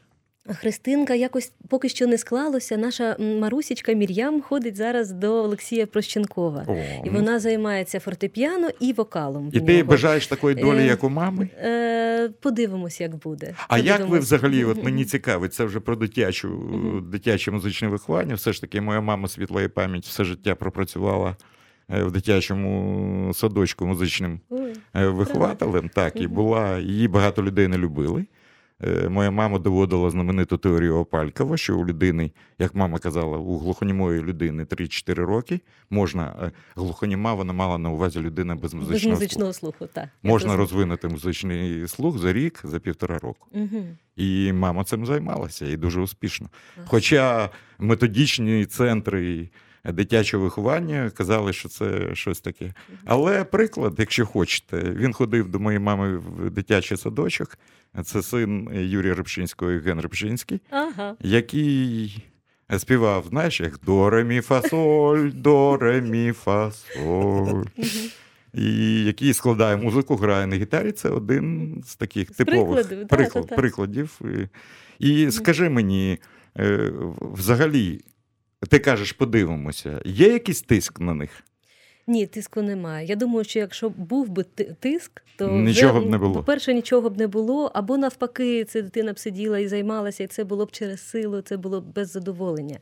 Христинка 0.55 1.15
якось 1.15 1.53
поки 1.69 1.89
що 1.89 2.07
не 2.07 2.19
склалося. 2.19 2.77
Наша 2.77 3.17
Марусічка 3.19 3.93
Мір'ям 3.93 4.43
ходить 4.43 4.77
зараз 4.77 5.13
до 5.13 5.33
Олексія 5.33 5.87
Прощенкова. 5.87 6.65
О, 6.69 6.75
І 6.75 6.77
ну, 7.05 7.13
вона 7.13 7.39
займається 7.39 8.01
фортепіано 8.01 8.69
і 8.81 8.93
вокалом. 8.93 9.51
І 9.53 9.61
ти 9.61 9.83
бажаєш 9.83 10.27
такої 10.27 10.57
долі, 10.57 10.81
Е, 10.81 10.87
як 10.87 11.05
у 11.05 11.09
мами? 11.09 11.49
Е, 11.63 12.29
подивимось, 12.41 13.01
як 13.01 13.17
буде. 13.17 13.55
А 13.69 13.79
як 13.79 14.09
ви 14.09 14.19
взагалі, 14.19 14.65
от 14.65 14.85
мені 14.85 15.05
цікавить, 15.05 15.55
це 15.55 15.65
вже 15.65 15.81
про 15.81 15.97
дитячу, 15.97 16.49
дитяче 17.13 17.51
музичне 17.51 17.89
виховання. 17.89 18.35
Все 18.35 18.53
ж 18.53 18.61
таки, 18.61 18.81
моя 18.81 19.01
мама 19.01 19.29
світлої 19.29 19.69
пам'ять 19.69 20.07
все 20.07 20.25
життя 20.25 20.55
пропрацювала 20.55 21.37
е, 21.91 22.03
в 22.03 22.13
дитячому 22.13 23.35
садочку 23.35 23.87
музичним 23.87 24.41
Ой, 24.51 24.73
вихователем. 24.95 25.89
Так, 25.95 26.17
і 26.17 26.27
була, 26.27 26.79
її 26.79 27.09
багато 27.09 27.43
людей 27.43 27.69
не 27.69 27.79
любили. 27.79 28.25
Е, 28.85 29.09
Моя 29.09 29.31
мама 29.31 29.59
доводила 29.59 30.11
знамениту 30.11 30.59
теорію 30.59 30.97
Опалькова, 30.97 31.57
що 31.57 31.79
у 31.79 31.87
людини, 31.87 32.31
як 32.59 32.75
мама 32.75 32.99
казала, 32.99 33.39
у 33.39 33.59
глухонімої 33.59 34.23
людини 34.23 34.65
3-4 34.65 35.15
роки 35.15 35.61
можна 35.91 36.37
е, 36.43 36.51
глухоніма, 36.77 37.35
вона 37.35 37.53
мала 37.53 37.79
на 37.79 37.91
увазі 37.91 38.21
людина 38.21 38.55
без 38.55 38.63
без 38.63 38.75
музичного 38.75 39.01
слуху. 39.01 39.11
музичного 39.11 39.53
слуху, 39.53 39.87
так. 39.93 40.09
Можна 40.23 40.57
розвинути 40.57 41.09
музичний 41.09 41.89
слух 41.89 42.19
за 42.19 42.33
рік, 42.33 42.61
за 42.65 42.81
півтора 42.81 43.19
року. 43.19 43.47
Мгм. 43.53 43.85
І 44.17 44.53
мама 44.53 44.85
цим 44.85 45.07
займалася 45.07 45.67
і 45.67 45.77
дуже 45.77 46.01
успішно. 46.01 46.49
Хоча 46.87 47.51
методичні 47.79 48.67
центри 48.67 49.49
дитячого 49.85 50.45
виховання 50.45 51.11
казали, 51.11 51.53
що 51.53 51.69
це 51.69 52.15
щось 52.15 52.41
таке. 52.41 52.75
Але 53.05 53.45
приклад, 53.45 53.95
якщо 53.99 54.27
хочете, 54.27 54.81
він 54.81 55.13
ходив 55.13 55.49
до 55.49 55.59
моєї 55.61 55.79
мами 55.81 56.17
в 56.17 56.51
дитячий 56.51 56.97
садочок. 56.97 57.59
Це 58.05 58.23
син 58.23 58.69
Юрія 58.75 59.15
Рибчинського 59.15 59.71
Євген 59.71 60.01
Рибчинський, 60.01 60.61
Ага. 60.71 61.17
який 61.21 62.25
співав, 62.79 63.25
знаєш, 63.29 63.61
як 63.61 63.81
до 63.87 64.11
ре 64.11 64.25
мі 64.25 64.41
фа 64.41 64.63
соль, 64.63 65.31
до 65.35 65.77
ре 65.77 66.01
мі 66.01 66.33
фа 66.33 66.71
соль. 66.71 67.65
І 68.55 69.05
який 69.05 69.35
складає 69.35 69.77
музику, 69.77 70.17
грає 70.17 70.47
на 70.47 70.57
гітарі, 70.57 70.93
це 70.93 71.09
один 71.09 71.75
з 71.87 71.97
таких 71.97 72.33
З 72.33 72.37
типових 72.37 72.87
прикладів, 72.87 73.09
приклад, 73.09 73.45
та-та. 73.47 73.57
прикладів. 73.57 74.21
І, 74.99 75.23
і 75.23 75.31
скажи 75.31 75.71
мені, 75.71 76.19
е, 76.59 76.93
взагалі, 77.21 78.01
ти 78.69 78.79
кажеш, 78.79 79.13
подивимося, 79.13 80.03
є 80.05 80.33
якийсь 80.33 80.63
тиск 80.63 81.01
на 81.01 81.15
них? 81.15 81.45
Ні, 82.07 82.27
тиску 82.27 82.63
немає. 82.63 83.07
Я 83.07 83.17
думаю, 83.17 83.45
що 83.45 83.59
якщо 83.59 83.89
був 83.89 84.29
би 84.29 84.45
тиск, 84.81 85.23
то 85.37 85.49
Нічого 85.49 85.99
вже, 85.99 86.09
б 86.09 86.11
не 86.11 86.19
було. 86.19 86.35
По-перше, 86.35 86.75
нічого 86.75 87.11
б 87.11 87.19
не 87.19 87.27
було, 87.27 87.71
або 87.75 87.99
навпаки, 87.99 88.65
ця 88.65 88.83
дитина 88.83 89.13
б 89.13 89.19
сиділа 89.19 89.59
і 89.59 89.69
займалася, 89.69 90.25
і 90.25 90.27
це 90.27 90.45
було 90.45 90.67
б 90.67 90.71
через 90.71 91.09
силу, 91.09 91.41
це 91.41 91.57
було 91.57 91.81
б 91.81 91.85
без 91.95 92.11
задоволення. 92.11 92.79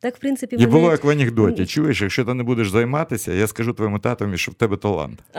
Так, 0.00 0.16
в 0.16 0.18
принципі, 0.18 0.56
І 0.56 0.58
мене... 0.58 0.70
було 0.72 0.90
як 0.90 1.04
в 1.04 1.10
анекдоті. 1.10 1.66
Чуєш, 1.66 2.02
якщо 2.02 2.24
ти 2.24 2.34
не 2.34 2.42
будеш 2.42 2.70
займатися, 2.70 3.32
я 3.32 3.46
скажу 3.46 3.72
твоєму 3.72 3.98
татові, 3.98 4.38
що 4.38 4.50
в 4.50 4.54
тебе 4.54 4.76
талант. 4.76 5.22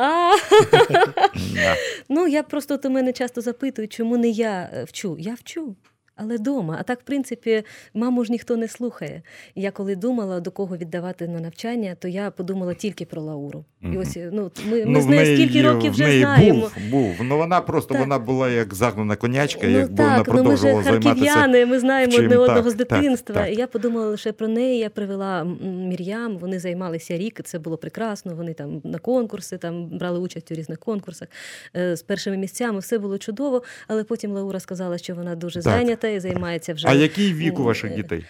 Ну, 2.10 2.28
я 2.28 2.44
просто 2.44 2.80
у 2.84 2.90
мене 2.90 3.14
часто 3.14 3.42
запитують, 3.42 3.94
чому 3.94 4.18
не 4.18 4.30
я 4.30 4.70
е, 4.74 4.84
вчу. 4.84 5.16
Я 5.20 5.34
вчу. 5.34 5.76
Але 6.22 6.36
вдома. 6.36 6.78
А 6.80 6.84
так, 6.84 7.00
в 7.00 7.04
принципі, 7.04 7.64
маму 7.94 8.26
ж 8.26 8.32
ніхто 8.32 8.58
не 8.58 8.68
слухає. 8.68 9.22
Я 9.56 9.72
коли 9.72 9.96
думала, 9.96 10.40
до 10.40 10.52
кого 10.52 10.78
віддавати 10.78 11.28
на 11.28 11.40
навчання, 11.40 11.96
то 12.00 12.08
я 12.08 12.32
подумала 12.32 12.74
тільки 12.74 13.06
про 13.06 13.22
Лауру. 13.22 13.66
І 13.94 13.98
ось 13.98 14.18
ну, 14.32 14.52
ми, 14.66 14.78
ми 14.78 14.92
Ну, 14.92 15.02
з 15.02 15.06
нею 15.06 15.38
скільки 15.38 15.62
років 15.68 15.92
в 15.92 15.94
вже 15.94 16.04
неї 16.04 16.20
знаємо. 16.22 16.60
Був, 16.60 16.72
був. 16.92 17.16
Ну 17.22 17.38
вона 17.38 17.62
просто 17.62 17.94
Так. 17.94 18.02
вона 18.02 18.20
була 18.20 18.50
як 18.50 18.74
загнана 18.74 19.16
конячка, 19.16 19.68
Ну 19.68 19.78
якби 19.80 20.04
вона 20.04 20.18
так, 20.24 20.28
ну 20.36 20.44
ми 20.44 20.58
займатися. 20.58 20.92
харків'яни, 21.02 21.66
ми 21.66 21.80
знаємо 21.80 22.12
чим 22.12 22.24
одне 22.26 22.36
так, 22.38 22.50
одного 22.50 22.70
з 22.70 22.76
дитинства. 22.76 23.36
так. 23.36 23.50
І 23.52 23.56
я 23.56 23.68
подумала 23.68 24.06
лише 24.10 24.32
про 24.32 24.48
неї. 24.48 24.80
Я 24.80 24.90
привела 24.90 25.44
Мір'ям. 25.64 26.38
Вони 26.38 26.60
займалися 26.60 27.18
рік, 27.18 27.42
це 27.44 27.60
було 27.60 27.78
прекрасно. 27.78 28.36
Вони 28.36 28.54
там 28.54 28.82
на 28.84 28.98
конкурси, 29.00 29.58
там 29.58 29.86
брали 29.98 30.20
участь 30.20 30.52
у 30.52 30.56
різних 30.56 30.80
конкурсах 30.80 31.28
е, 31.76 31.96
з 31.96 32.02
першими 32.02 32.38
місцями. 32.38 32.80
Все 32.80 32.98
було 32.98 33.18
чудово. 33.18 33.64
Але 33.88 34.04
потім 34.04 34.32
Лаура 34.32 34.60
сказала, 34.60 34.98
що 34.98 35.16
вона 35.16 35.36
дуже 35.36 35.62
Так. 35.62 35.74
зайнята 35.74 36.09
і 36.10 36.20
займається 36.20 36.74
вже 36.74 36.88
А 36.88 36.94
який 36.94 37.34
вік 37.34 37.60
у 37.60 37.64
ваших 37.64 37.96
дітей? 37.96 38.26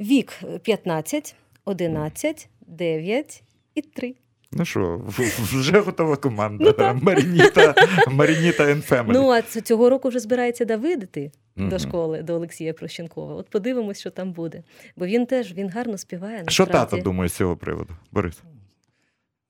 вік 0.00 0.32
15, 0.62 1.34
11, 1.64 2.48
9 2.66 3.42
і 3.74 3.82
3. 3.82 4.14
Ну 4.52 4.64
що, 4.64 5.00
вже 5.38 5.80
готова 5.80 6.16
команда. 6.16 6.92
Марініта, 7.02 7.74
Марініта 8.08 8.64
Family. 8.64 9.06
Ну 9.12 9.30
а 9.30 9.42
цього 9.42 9.90
року 9.90 10.08
вже 10.08 10.18
збирається 10.20 10.64
Давид 10.64 11.02
іти 11.02 11.30
Мгм. 11.56 11.68
до 11.68 11.78
школи, 11.78 12.22
до 12.22 12.34
Олексія 12.34 12.72
Прощенкова. 12.72 13.34
От 13.34 13.48
подивимось, 13.50 14.00
що 14.00 14.10
там 14.10 14.32
буде. 14.32 14.62
Бо 14.96 15.06
він 15.06 15.26
теж 15.26 15.54
він 15.54 15.68
гарно 15.68 15.98
співає. 15.98 16.44
Що 16.48 16.62
насправді. 16.62 16.90
тато 16.90 17.02
думає 17.02 17.28
з 17.28 17.32
цього 17.34 17.56
приводу, 17.56 17.94
Борис? 18.12 18.42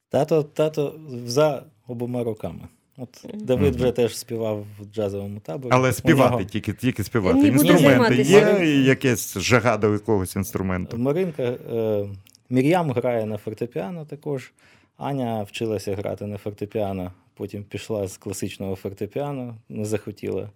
Тато, 0.08 0.42
тато 0.42 1.00
за 1.26 1.64
обома 1.86 2.24
руками. 2.24 2.68
От 2.98 3.26
Давид 3.34 3.76
вже 3.76 3.92
теж 3.92 4.16
співав 4.16 4.66
в 4.78 4.94
джазовому 4.94 5.40
таборі. 5.40 5.72
Але 5.72 5.92
співати 5.92 6.30
нього 6.30 6.44
тільки, 6.44 6.72
тільки 6.72 7.04
співати. 7.04 7.38
Ні, 7.38 7.46
Інструменти 7.46 8.22
є, 8.22 8.40
якесь 8.84 9.38
жага 9.38 9.76
до 9.76 9.92
якогось 9.92 10.36
інструменту. 10.36 10.98
Маринка 10.98 11.42
е, 11.42 12.06
Мір'ям 12.50 12.90
грає 12.90 13.26
на 13.26 13.38
фортепіано 13.38 14.04
також. 14.04 14.52
Аня 14.96 15.42
вчилася 15.42 15.94
грати 15.94 16.26
на 16.26 16.38
фортепіано, 16.38 17.12
потім 17.34 17.64
пішла 17.64 18.08
з 18.08 18.16
класичного 18.16 18.76
фортепіано, 18.76 19.56
не 19.68 19.84
захотіла. 19.84 20.50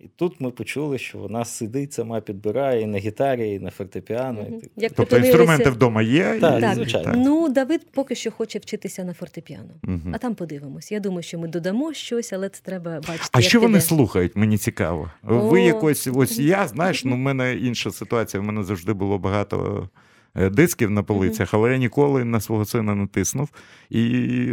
І 0.00 0.08
тут 0.16 0.40
ми 0.40 0.50
почули, 0.50 0.98
що 0.98 1.18
вона 1.18 1.44
сидить, 1.44 1.92
сама 1.92 2.20
підбирає 2.20 2.82
і 2.82 2.86
на 2.86 2.98
гітарі, 2.98 3.50
і 3.50 3.58
на 3.58 3.70
фортепіано. 3.70 4.42
Мгм. 4.42 4.60
І 4.76 4.82
Як 4.82 4.92
Тобто 4.96 5.16
інструменти 5.18 5.70
вдома 5.70 6.02
є. 6.02 6.38
Так, 6.40 6.58
і- 6.58 6.60
Так, 6.60 6.74
звичайно. 6.74 7.12
Ну, 7.16 7.48
Давид 7.48 7.86
поки 7.92 8.14
що 8.14 8.30
хоче 8.30 8.58
вчитися 8.58 9.04
на 9.04 9.14
фортепіано. 9.14 9.74
Мгм. 9.82 10.12
А 10.14 10.18
там 10.18 10.34
подивимось. 10.34 10.92
Я 10.92 11.00
думаю, 11.00 11.22
що 11.22 11.38
ми 11.38 11.48
додамо 11.48 11.92
щось, 11.92 12.32
але 12.32 12.48
це 12.48 12.60
треба 12.64 13.00
бачити. 13.00 13.28
А 13.32 13.40
як 13.40 13.48
що 13.48 13.60
вони 13.60 13.80
слухають? 13.80 14.36
Мені 14.36 14.58
цікаво. 14.58 15.10
Ви 15.22 15.62
якось, 15.62 16.08
ось 16.14 16.38
я, 16.38 16.68
знаєш, 16.68 17.04
ну 17.04 17.14
в 17.14 17.18
мене 17.18 17.54
інша 17.54 17.90
ситуація. 17.90 18.40
В 18.40 18.44
мене 18.44 18.64
завжди 18.64 18.92
було 18.92 19.18
багато 19.18 19.88
дисків 20.36 20.90
на 20.90 21.02
полицях, 21.02 21.54
але 21.54 21.72
я 21.72 21.76
ніколи 21.76 22.24
на 22.24 22.40
свого 22.40 22.64
сина 22.64 22.94
не 22.94 23.06
тиснув. 23.06 23.48
І 23.90 24.02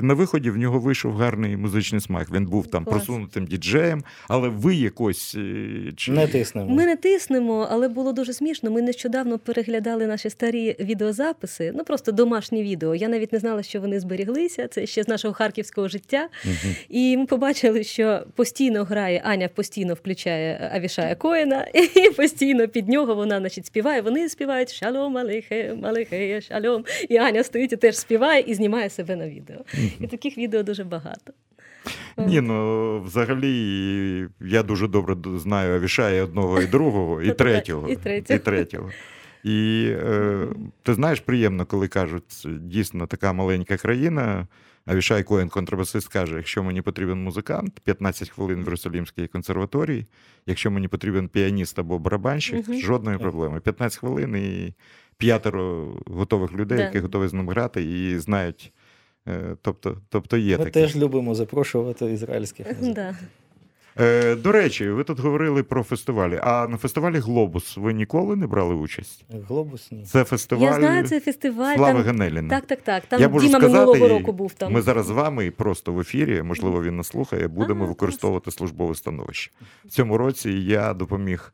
на 0.01 0.13
виході 0.13 0.49
в 0.49 0.57
нього 0.57 0.79
вийшов 0.79 1.15
гарний 1.15 1.57
музичний 1.57 2.01
смак. 2.01 2.31
Він 2.33 2.45
був 2.45 2.67
там 2.67 2.85
Клас. 2.85 2.95
просунутим 2.95 3.45
діджеєм, 3.45 4.03
але 4.27 4.49
ви 4.49 4.75
якось 4.75 5.35
е, 5.35 5.91
чи 5.95 6.11
Не 6.11 6.27
тиснемо. 6.27 6.69
Ми 6.69 6.85
не 6.85 6.95
тиснемо, 6.95 7.67
але 7.71 7.87
було 7.87 8.13
дуже 8.13 8.33
смішно. 8.33 8.71
Ми 8.71 8.81
нещодавно 8.81 9.39
переглядали 9.39 10.07
наші 10.07 10.29
старі 10.29 10.75
відеозаписи, 10.79 11.71
ну 11.75 11.83
просто 11.83 12.11
домашні 12.11 12.63
відео. 12.63 12.95
Я 12.95 13.07
навіть 13.07 13.33
не 13.33 13.39
знала, 13.39 13.63
що 13.63 13.81
вони 13.81 13.99
зберіглися. 13.99 14.67
Це 14.67 14.85
ще 14.85 15.03
з 15.03 15.07
нашого 15.07 15.33
харківського 15.33 15.87
життя. 15.87 16.29
І 16.89 17.17
ми 17.17 17.25
побачили, 17.25 17.83
що 17.83 18.23
постійно 18.35 18.83
грає 18.83 19.21
Аня 19.25 19.47
постійно 19.47 19.93
включає 19.93 20.71
Авішая 20.73 21.15
Коїна, 21.15 21.67
і 21.95 22.09
постійно 22.09 22.67
під 22.67 22.89
нього 22.89 23.15
вона 23.15 23.39
значить, 23.39 23.65
співає. 23.65 24.01
Вони 24.01 24.29
співають 24.29 24.73
шалом, 24.73 25.17
алейхе, 25.17 25.72
алейхе, 25.81 26.41
шалом. 26.41 26.85
І 27.09 27.17
Аня 27.17 27.43
стоїть 27.43 27.73
і 27.73 27.77
теж 27.77 27.97
співає 27.97 28.43
і 28.47 28.53
знімає 28.53 28.89
себе 28.89 29.15
на 29.15 29.29
відео. 29.29 29.57
І 29.99 30.07
таких 30.07 30.37
відео 30.37 30.63
дуже 30.63 30.83
багато. 30.83 31.33
Ні, 32.17 32.41
ну 32.41 33.01
взагалі 33.01 34.27
я 34.41 34.63
дуже 34.63 34.87
добре 34.87 35.15
знаю 35.39 35.75
Авішая 35.75 36.23
одного 36.23 36.61
і 36.61 36.65
другого, 36.65 37.21
і 37.21 37.31
третього. 37.33 37.89
і 37.89 37.95
третього. 37.95 38.37
І 38.37 38.39
третього. 38.39 38.89
І 39.43 39.87
е, 39.89 40.47
ти 40.83 40.93
знаєш, 40.93 41.19
приємно, 41.19 41.65
коли 41.65 41.87
кажуть, 41.87 42.47
дійсно 42.61 43.07
така 43.07 43.33
маленька 43.33 43.77
країна. 43.77 44.47
Авішай 44.85 45.23
Коен, 45.23 45.49
контрабасист, 45.49 46.07
каже: 46.07 46.35
якщо 46.35 46.63
мені 46.63 46.81
потрібен 46.81 47.23
музикант, 47.23 47.79
15 47.79 48.29
хвилин 48.29 48.59
в 48.59 48.65
Єрусалімській 48.65 49.27
консерваторії, 49.27 50.05
якщо 50.45 50.71
мені 50.71 50.87
потрібен 50.87 51.27
піаніст 51.27 51.79
або 51.79 51.99
барабанщик, 51.99 52.73
жодної 52.73 53.17
проблеми. 53.17 53.59
15 53.59 53.99
хвилин 53.99 54.35
і 54.35 54.73
п'ятеро 55.23 55.87
готових 56.05 56.53
людей, 56.53 56.77
Да. 56.77 56.83
які 56.83 56.99
готові 56.99 57.27
з 57.27 57.33
ним 57.33 57.49
грати 57.49 57.83
і 57.83 58.19
знають. 58.19 58.73
Е, 59.27 59.55
тобто, 59.61 59.97
тобто 60.09 60.37
є 60.37 60.57
Ми 60.57 60.63
таке. 60.65 60.71
теж 60.81 60.95
любимо 60.95 61.35
запрошувати 61.35 62.05
ізраїльських. 62.11 62.67
Да. 62.93 63.15
Е, 63.99 64.35
до 64.35 64.51
речі, 64.51 64.89
ви 64.89 65.03
тут 65.03 65.19
говорили 65.19 65.63
про 65.63 65.83
фестивалі. 65.83 66.39
А 66.43 66.67
на 66.67 66.77
фестивалі 66.77 67.17
Глобус 67.17 67.77
ви 67.77 67.93
ніколи 67.93 68.35
не 68.35 68.47
брали 68.47 68.75
участь? 68.75 69.25
Глобус 69.47 69.91
ні. 69.91 70.03
Це 70.03 70.23
фестиваль 70.23 70.63
Я 70.63 70.73
знаю, 70.73 71.07
це 71.07 71.19
фестиваль. 71.19 71.75
Слави 71.75 71.93
там... 72.03 72.03
Ганеліна. 72.07 72.49
Так, 72.49 72.65
так, 72.65 72.81
так. 72.81 73.03
Там 73.05 73.21
Я 73.21 73.29
можу 73.29 73.47
Діма 73.47 73.59
сказати, 73.59 73.85
минулого 73.85 74.07
року 74.07 74.31
був 74.31 74.53
там. 74.53 74.73
Ми 74.73 74.81
зараз 74.81 75.05
з 75.05 75.09
вами 75.09 75.51
просто 75.51 75.93
в 75.93 75.99
ефірі, 75.99 76.41
можливо, 76.41 76.83
він 76.83 76.95
нас 76.97 77.07
слухає, 77.07 77.47
будемо 77.47 77.85
А, 77.85 77.87
використовувати 77.87 78.51
службове 78.51 78.95
становище. 78.95 79.51
В 79.85 79.89
цьому 79.89 80.17
році 80.17 80.51
я 80.51 80.93
допоміг, 80.93 81.53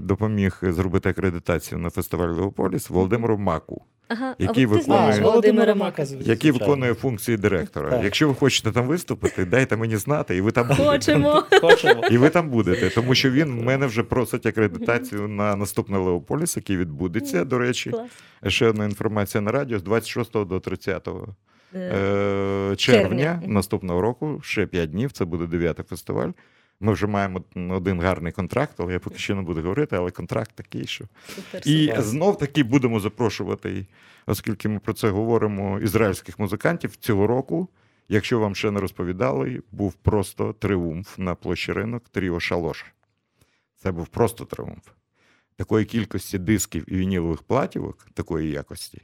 допоміг 0.00 0.58
зробити 0.62 1.08
акредитацію 1.08 1.78
на 1.78 1.90
фестиваль 1.90 2.28
Леополіс 2.28 2.90
Володимиру 2.90 3.38
Маку, 3.38 3.84
Ага, 4.08 4.34
який 4.38 4.64
а 4.64 4.68
виконує- 4.68 4.82
знаєш 4.84 5.18
Володимира 5.20 5.74
Мака. 5.74 6.04
який 6.20 6.50
виконує 6.50 6.94
функції 6.94 7.36
директора. 7.36 7.90
Так. 7.90 8.04
Якщо 8.04 8.28
ви 8.28 8.34
хочете 8.34 8.72
там 8.72 8.86
виступити, 8.86 9.44
дайте 9.44 9.76
мені 9.76 9.96
знати, 9.96 10.36
і 10.36 10.40
ви 10.40 10.50
там 10.50 10.66
будете. 10.68 10.84
Хочемо. 10.84 11.42
Хочемо. 11.60 12.02
І 12.10 12.18
ви 12.18 12.28
там 12.30 12.50
будете, 12.50 12.90
тому 12.90 13.14
що 13.14 13.30
він 13.30 13.60
в 13.60 13.62
мене 13.64 13.86
вже 13.86 14.02
просить 14.02 14.46
акредитацію 14.46 15.28
на 15.28 15.56
наступний 15.56 16.00
Леополіс, 16.00 16.56
який 16.56 16.76
відбудеться. 16.76 17.44
До 17.44 17.58
речі, 17.58 17.90
Клас. 17.90 18.10
ще 18.46 18.68
одна 18.68 18.84
інформація 18.84 19.40
на 19.40 19.52
радіо 19.52 19.78
з 19.78 19.82
26 19.82 20.44
до 20.44 20.60
30 20.60 21.08
Е, 21.74 21.78
е, 21.78 22.76
червня 22.76 23.00
червня. 23.02 23.42
Наступного 23.46 24.00
року, 24.00 24.40
ще 24.42 24.66
5 24.66 24.90
днів, 24.90 25.12
це 25.12 25.24
буде 25.24 25.46
9 25.46 25.80
фестиваль. 25.88 26.30
Ми 26.80 26.92
вже 26.92 27.06
маємо 27.06 27.44
один 27.54 28.00
гарний 28.00 28.32
контракт, 28.32 28.74
але 28.78 28.92
я 28.92 28.98
поки 28.98 29.18
що 29.18 29.34
не 29.34 29.42
буду 29.42 29.62
говорити, 29.62 29.96
але 29.96 30.10
контракт 30.10 30.50
такий, 30.54 30.86
що. 30.86 31.04
Супер, 31.28 31.62
І 31.64 31.94
знов 31.98 32.38
таки 32.38 32.62
будемо 32.62 33.00
запрошувати, 33.00 33.86
оскільки 34.26 34.68
ми 34.68 34.78
про 34.78 34.92
це 34.92 35.10
говоримо, 35.10 35.80
ізраїльських 35.80 36.38
музикантів 36.38 36.96
цього 36.96 37.26
року. 37.26 37.68
Якщо 38.08 38.40
вам 38.40 38.54
ще 38.54 38.70
не 38.70 38.80
розповідали, 38.80 39.62
був 39.72 39.94
просто 39.94 40.52
тріумф 40.52 41.18
на 41.18 41.34
площі 41.34 41.72
ринок 41.72 42.08
Тріо 42.08 42.40
Шалош. 42.40 42.84
Це 43.76 43.92
був 43.92 44.08
просто 44.08 44.44
тріумф. 44.44 44.88
Такої 45.56 45.84
кількості 45.84 46.38
дисків 46.38 46.84
і 46.92 46.96
вінілових 46.96 47.42
платівок, 47.42 48.06
такої 48.14 48.50
якості. 48.50 49.02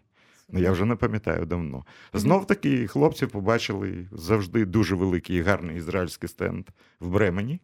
Ну, 0.48 0.60
я 0.60 0.72
вже 0.72 0.84
не 0.84 0.96
пам'ятаю 0.96 1.46
давно. 1.46 1.84
Знов 2.12 2.46
таки 2.46 2.86
хлопці 2.86 3.26
побачили 3.26 4.08
завжди 4.12 4.64
дуже 4.64 4.94
великий 4.94 5.36
і 5.36 5.42
гарний 5.42 5.76
ізраїльський 5.76 6.28
стенд 6.28 6.66
в 7.00 7.08
Бремені. 7.08 7.60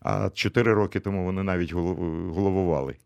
А 0.00 0.30
чотири 0.34 0.74
роки 0.74 1.00
тому 1.00 1.24
вони 1.24 1.42
навіть 1.42 1.72
головували. 1.72 2.96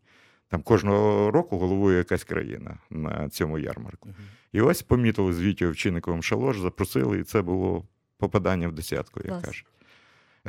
Там 0.49 0.63
кожного 0.63 1.31
року 1.31 1.59
головує 1.59 1.99
якась 1.99 2.25
країна 2.25 2.79
на 2.91 3.29
цьому 3.29 3.59
ярмарку. 3.59 4.09
І 4.53 4.61
ось 4.61 4.83
помітили 4.83 5.33
з 5.33 5.41
Вітю 5.43 5.67
Овчинниковим 5.67 6.23
шалош, 6.23 6.59
запросили, 6.59 7.19
і 7.19 7.23
це 7.23 7.43
було 7.43 7.85
попадання 8.19 8.69
в 8.69 8.73
десятку, 8.73 9.21
як 9.25 9.43
кажуть. 9.43 9.67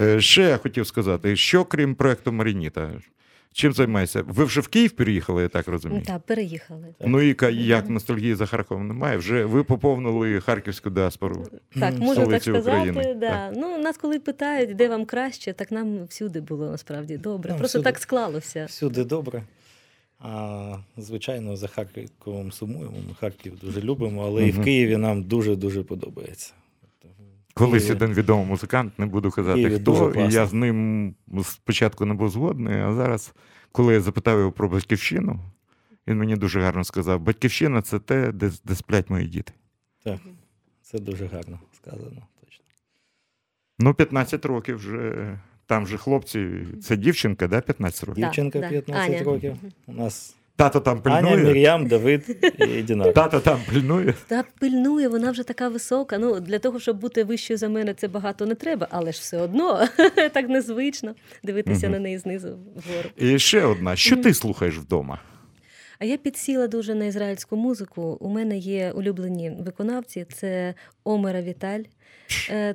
Е, 0.01 0.21
Ще 0.21 0.41
я 0.41 0.57
хотів 0.57 0.87
сказати, 0.87 1.35
що 1.35 1.65
крім 1.65 1.95
проекту 1.95 2.31
Марініта, 2.31 2.91
чим 3.55 3.73
займаєшся? 3.73 4.23
Ви 4.27 4.43
вже 4.43 4.61
в 4.61 4.67
Київ 4.67 4.91
переїхали, 4.91 5.41
я 5.41 5.47
так 5.49 5.67
розумію? 5.67 6.03
Так, 6.05 6.21
переїхали. 6.21 6.95
Ну 7.05 7.21
і 7.21 7.33
ка- 7.33 7.49
як 7.49 7.89
ностальгії 7.89 8.35
за 8.35 8.45
Харковом 8.45 8.87
немає? 8.87 9.17
Вже 9.17 9.45
ви 9.45 9.63
поповнили 9.63 10.41
харківську 10.41 10.89
діаспору. 10.89 11.47
Так, 11.79 11.97
можна 11.99 12.25
так 12.25 12.41
сказати. 12.43 12.69
України. 12.71 13.13
Да. 13.13 13.29
Так. 13.29 13.53
Ну, 13.55 13.77
нас 13.77 13.97
коли 13.97 14.19
питають, 14.19 14.75
де 14.75 14.89
вам 14.89 15.05
краще, 15.05 15.53
так 15.53 15.71
нам 15.71 16.05
всюди 16.05 16.41
було 16.41 16.71
насправді 16.71 17.17
добре. 17.17 17.49
Нам 17.49 17.57
Просто 17.59 17.77
всюди. 17.79 17.91
так 17.91 17.99
склалося. 17.99 18.65
Всюди 18.65 19.03
добре. 19.03 19.43
А, 20.19 20.77
звичайно, 20.97 21.55
за 21.55 21.67
Харковом 21.67 22.51
сумуємо. 22.51 22.95
Ми 23.09 23.15
Харків 23.19 23.59
дуже 23.61 23.81
любимо, 23.81 24.23
але 24.25 24.47
і 24.47 24.51
в 24.51 24.63
Києві 24.63 24.97
нам 24.97 25.23
дуже-дуже 25.23 25.83
подобається. 25.83 26.53
Колись 27.57 27.89
один 27.89 28.13
відомий 28.13 28.45
музикант, 28.45 28.99
не 28.99 29.05
буду 29.05 29.31
казати 29.31 29.55
Києві 29.55 29.79
дуже 29.79 30.09
хто, 30.09 30.19
і 30.19 30.33
я 30.33 30.45
з 30.45 30.53
ним 30.53 31.15
спочатку 31.43 32.05
не 32.05 32.13
був 32.13 32.29
згодний, 32.29 32.79
а 32.79 32.93
зараз, 32.93 33.33
коли 33.71 33.93
я 33.93 34.01
запитав 34.01 34.39
його 34.39 34.51
про 34.51 34.69
батьківщину, 34.69 35.39
він 36.07 36.17
мені 36.17 36.35
дуже 36.35 36.61
гарно 36.61 36.83
сказав: 36.83 37.19
батьківщина 37.19 37.81
це 37.81 37.99
те, 37.99 38.31
де, 38.31 38.51
де 38.63 38.75
сплять 38.75 39.09
мої 39.09 39.27
діти. 39.27 39.53
Так, 40.03 40.19
це 40.81 40.99
дуже 40.99 41.25
гарно 41.25 41.59
сказано. 41.73 42.21
Точно. 42.41 42.65
Ну, 43.79 43.93
15 43.93 44.45
років 44.45 44.75
вже. 44.75 45.37
Там 45.67 45.87
же 45.87 45.97
хлопці, 45.97 46.49
це 46.83 46.97
дівчинка, 46.97 47.47
да, 47.47 47.61
15 47.61 48.03
років. 48.03 48.21
Да, 48.21 48.27
Дівчинка 48.27 48.59
да. 48.59 48.69
15 48.69 49.09
Аня. 49.09 49.23
років. 49.23 49.55
У 49.87 49.93
нас 49.93 50.35
Тато 50.55 50.79
там 50.79 51.01
Аня, 51.03 51.21
пильнує. 51.21 51.45
Мір'ям, 51.45 51.87
Давид 51.87 52.37
і 52.57 52.81
Дінар. 52.81 53.13
Тато 53.13 53.39
там 53.39 53.59
пильнує. 53.69 54.13
Та 54.27 54.43
пильнує, 54.59 55.07
вона 55.07 55.31
вже 55.31 55.43
така 55.43 55.69
висока. 55.69 56.17
Ну, 56.17 56.39
для 56.39 56.59
того, 56.59 56.79
щоб 56.79 56.97
бути 56.99 57.23
вищою 57.23 57.57
за 57.57 57.69
мене, 57.69 57.93
це 57.93 58.07
багато 58.07 58.45
не 58.45 58.55
треба, 58.55 58.87
але 58.91 59.11
ж 59.11 59.19
все 59.19 59.37
одно 59.41 59.87
так 60.33 60.49
незвично 60.49 61.15
дивитися 61.43 61.89
на 61.89 61.99
неї 61.99 62.17
знизу 62.17 62.47
вгору. 62.75 63.09
І 63.17 63.39
ще 63.39 63.65
одна: 63.65 63.95
що 63.95 64.17
ти 64.17 64.33
слухаєш 64.33 64.77
вдома? 64.77 65.19
А 65.99 66.05
я 66.05 66.17
підсіла 66.17 66.67
дуже 66.67 66.95
на 66.95 67.05
ізраїльську 67.05 67.55
музику. 67.55 68.17
У 68.21 68.29
мене 68.29 68.57
є 68.57 68.91
улюблені 68.91 69.51
виконавці: 69.59 70.25
це 70.33 70.73
Омера 71.03 71.41
Віталь, 71.41 71.83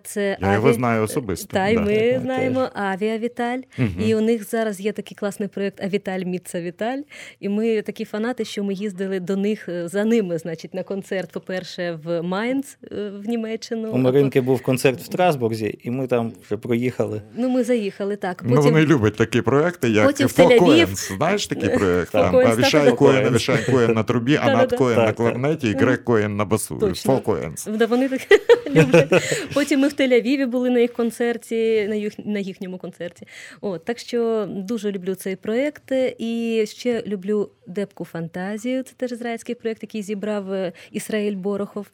це 0.05 0.37
Я 0.41 0.53
його 0.53 0.73
знаю 0.73 1.03
особисто. 1.03 1.47
Та 1.53 1.69
й 1.69 1.75
да. 1.75 1.81
ми 1.81 2.21
знаємо 2.23 2.69
Авіа 2.75 3.19
Віталь. 3.19 3.59
І 4.07 4.15
у 4.15 4.21
них 4.21 4.51
зараз 4.51 4.81
є 4.81 4.93
такий 4.93 5.17
класний 5.21 5.49
проєкт 5.49 5.85
Авіталь 5.85 6.21
Міца 6.21 6.61
Віталь. 6.61 6.99
І 7.41 7.49
ми 7.49 7.83
такі 7.83 8.05
фанати, 8.05 8.45
що 8.45 8.65
ми 8.65 8.75
їздили 8.75 9.21
до 9.21 9.37
них 9.37 9.69
е, 9.69 9.89
за 9.89 10.05
ними, 10.05 10.39
значить, 10.39 10.75
на 10.75 10.83
концерт, 10.83 11.33
по-перше, 11.33 11.99
в 12.05 12.23
Майнц 12.23 12.79
е, 12.93 13.11
в 13.25 13.29
Німеччину. 13.29 13.91
У 13.91 13.99
Маринки 13.99 14.41
був 14.41 14.63
концерт 14.63 15.01
в 15.01 15.05
Страсбурзі, 15.05 15.79
і 15.83 15.91
ми 15.91 16.07
там 16.07 16.33
вже 16.47 16.57
проїхали. 16.57 17.23
Ну, 17.37 17.49
ми 17.49 17.65
заїхали 17.65 18.17
так. 18.17 18.43
Ну, 18.47 18.61
вони 18.61 18.81
люблять 18.87 19.17
такі 19.17 19.43
проекти, 19.43 19.89
як 19.89 20.07
Потім. 20.07 20.29
Coens. 20.29 21.17
Знаєш 21.17 21.47
такий 21.47 21.69
проєкт? 21.69 22.13
Там 22.13 22.37
Авішай 22.37 22.93
Коен, 22.93 23.17
так. 23.17 23.27
Авішай 23.27 23.65
Коен 23.71 23.93
на 23.93 24.03
трубі, 24.03 24.37
Анат 24.37 24.57
Да-да-да. 24.57 24.77
Коен 24.77 24.97
на 24.97 25.13
кларнеті 25.13 25.69
і 25.69 25.75
Грег 25.75 26.05
Коен 26.05 26.37
на 26.37 26.45
басу. 26.45 26.95
Да, 27.67 27.87
вони 27.87 28.09
так 28.09 28.21
люблять. 28.71 29.39
Потім 29.55 29.81
ми 29.81 29.88
в 29.88 29.92
Тель-Авіві 29.92 30.46
були 30.46 30.70
на 30.70 30.79
їх 30.81 30.92
концерті, 30.92 31.87
на, 31.88 31.94
їх, 31.94 32.12
на 32.24 32.38
їхньому 32.38 32.79
концерті. 32.79 33.26
От, 33.61 33.85
так 33.85 33.98
що 33.98 34.46
дуже 34.50 34.92
люблю 34.92 35.14
цей 35.14 35.37
проєкт. 35.37 35.92
І 36.18 36.64
ще 36.68 37.03
люблю 37.07 37.50
Депку 37.66 38.05
Фантазію. 38.05 38.83
Це 38.83 38.92
теж 38.96 39.12
ізраїльський 39.12 39.55
проєкт, 39.55 39.83
який 39.83 40.03
зібрав 40.03 40.53
е, 40.53 40.72
Ісраїль 40.92 41.37
Борохов. 41.37 41.87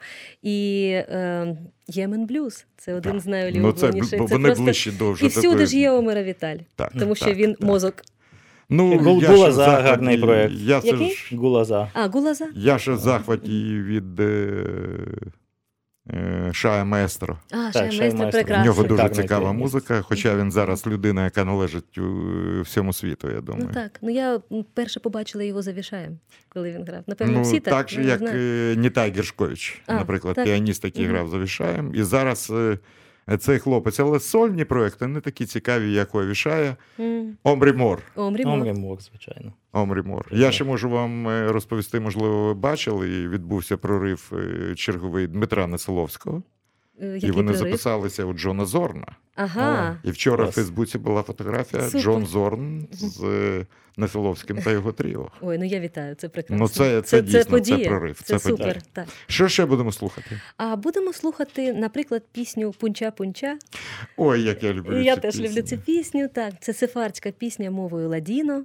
І 0.42 0.82
е, 0.92 1.56
Ємен 1.88 2.26
Блюз. 2.26 2.66
Це 2.76 2.94
один 2.94 3.12
Так. 3.12 3.20
з 3.20 3.52
Ну, 3.54 3.72
це, 3.72 3.92
Це 3.92 4.16
вони 4.16 4.44
просто... 4.46 4.62
ближчі 4.64 4.90
до 4.90 5.12
вже 5.12 5.24
І 5.24 5.28
всюди 5.28 5.48
такої- 5.48 5.66
ж 5.66 5.78
є 5.78 5.90
Омера 5.90 6.22
Віталь, 6.22 6.56
Так, 6.76 6.92
тому 6.98 7.14
що 7.14 7.24
так, 7.26 7.37
він 7.37 7.54
так. 7.54 7.61
мозок. 7.68 7.94
Ну, 8.68 8.92
я 9.22 9.28
Гулаза 9.28 9.52
захваті- 9.64 9.82
гарний 9.88 10.18
проєкт. 10.18 10.54
Я, 10.59 10.80
Який? 10.85 11.11
ж- 11.14 11.37
Гулаза. 11.37 11.90
А, 11.94 12.06
Гулаза? 12.09 12.46
я 12.56 12.78
ще 12.78 12.92
в 12.92 12.98
захваті 12.98 13.80
від 13.87 14.20
е, 14.20 14.50
Шая 16.53 16.85
Маестро. 16.85 17.38
А, 17.51 17.71
Так, 17.73 17.83
Маестро 17.83 18.14
Маестро. 18.14 18.44
В 18.61 18.64
нього 18.64 18.83
дуже 18.83 19.03
Шикарний 19.03 19.23
цікава 19.23 19.53
музика, 19.53 20.03
хоча 20.03 20.37
він 20.37 20.53
зараз 20.53 20.87
людина, 20.87 21.25
яка 21.25 21.45
належить 21.45 21.99
у 21.99 22.61
всьому 22.62 22.92
світу, 22.92 23.31
я 23.31 23.40
думаю. 23.40 23.64
Ну 23.69 23.75
так, 23.75 23.99
ну 24.03 24.11
я 24.11 24.40
перше 24.75 25.01
побачила 25.01 25.45
його 25.45 25.62
з 25.62 25.72
Авішаєм, 25.72 26.18
коли 26.49 26.73
він 26.73 26.85
грав. 26.85 27.03
Напевно, 27.07 27.33
Ну, 27.35 27.42
всі 27.42 27.61
так. 27.61 27.75
так 27.75 27.90
же, 27.90 28.05
як 28.05 28.19
знаю. 28.19 28.37
е, 28.73 28.77
Нітай 28.77 29.11
Гершкович, 29.11 29.83
наприклад, 29.88 30.35
так. 30.37 30.45
піаніст, 30.45 30.85
який 30.85 31.05
Мгм. 31.05 31.14
грав 31.14 31.29
з 31.29 31.38
Авішаєм. 31.38 31.94
І 31.95 32.03
зараз 32.03 32.53
е, 32.55 32.79
цей 33.38 33.58
хлопець, 33.58 34.00
але 34.00 34.20
сольні 34.20 34.64
проекти 34.64 35.06
не 35.06 35.20
такі 35.20 35.46
цікаві, 35.46 35.92
як 35.92 36.14
у 36.14 36.20
Авішая. 36.20 36.76
М, 37.00 37.36
Омрі 37.42 37.72
Мор. 37.72 38.02
Омрі 38.16 38.44
Омрі 38.44 38.72
Мор. 38.72 39.00
Звичайно. 39.02 39.52
Омрі 39.72 40.02
Мор. 40.02 40.26
Я 40.30 40.52
ще 40.52 40.64
можу 40.64 40.88
вам 40.90 41.28
е, 41.28 41.52
розповісти, 41.52 42.00
можливо, 42.00 42.46
ви 42.46 42.54
бачили, 42.54 43.08
і 43.22 43.28
відбувся 43.28 43.76
прорив 43.76 44.32
е, 44.32 44.74
черговий 44.74 45.26
Вадима 45.26 45.66
Неселовського. 45.66 46.42
Е, 47.02 47.18
І 47.22 47.30
вони 47.30 47.52
прорив? 47.52 47.56
записалися 47.56 48.24
у 48.24 48.32
Джона 48.35 48.64
Зорна. 48.64 49.06
Ага. 49.35 49.98
І 50.04 50.11
вчора 50.11 50.37
Клас. 50.37 50.50
в 50.50 50.54
Фейсбуці 50.54 50.98
була 50.98 51.22
фотографія 51.22 51.82
Супер. 51.82 52.00
Джон 52.02 52.26
Зорн 52.26 52.88
з 52.92 53.22
е, 53.24 53.66
та 54.64 54.70
його 54.70 54.92
тріо. 54.92 55.30
Ой, 55.40 55.59
ну 55.59 55.64
я 55.64 55.80
вітаю, 55.80 56.14
це 56.14 56.28
прекрасно. 56.28 56.64
Ну, 56.64 56.68
це- 56.68 57.02
це 57.02 57.22
дійсно, 57.22 57.42
це 57.44 57.50
подія. 57.50 57.88
прорив, 57.88 58.20
Це, 58.24 58.38
це 58.38 58.48
супер. 58.48 58.82
Так. 58.82 59.06
Що 59.26 59.48
ще 59.48 59.66
будемо 59.66 59.92
слухати? 59.92 60.40
А 60.56 60.76
будемо 60.76 61.12
слухати, 61.12 61.72
наприклад, 61.72 62.22
пісню 62.32 62.74
Пунча-Пунча. 62.80 63.52
Ой, 64.16 64.42
як 64.42 64.62
я 64.62 64.72
люблю. 64.72 65.00
Я 65.00 65.14
цю 65.14 65.20
теж 65.20 65.35
пісню. 65.35 65.48
люблю 65.48 65.62
цю 65.62 65.78
пісню. 65.78 66.28
Так, 66.28 66.52
це 66.61 66.72
сефардська 66.72 67.30
пісня 67.30 67.70
мовою 67.70 68.09
ладіно. 68.09 68.64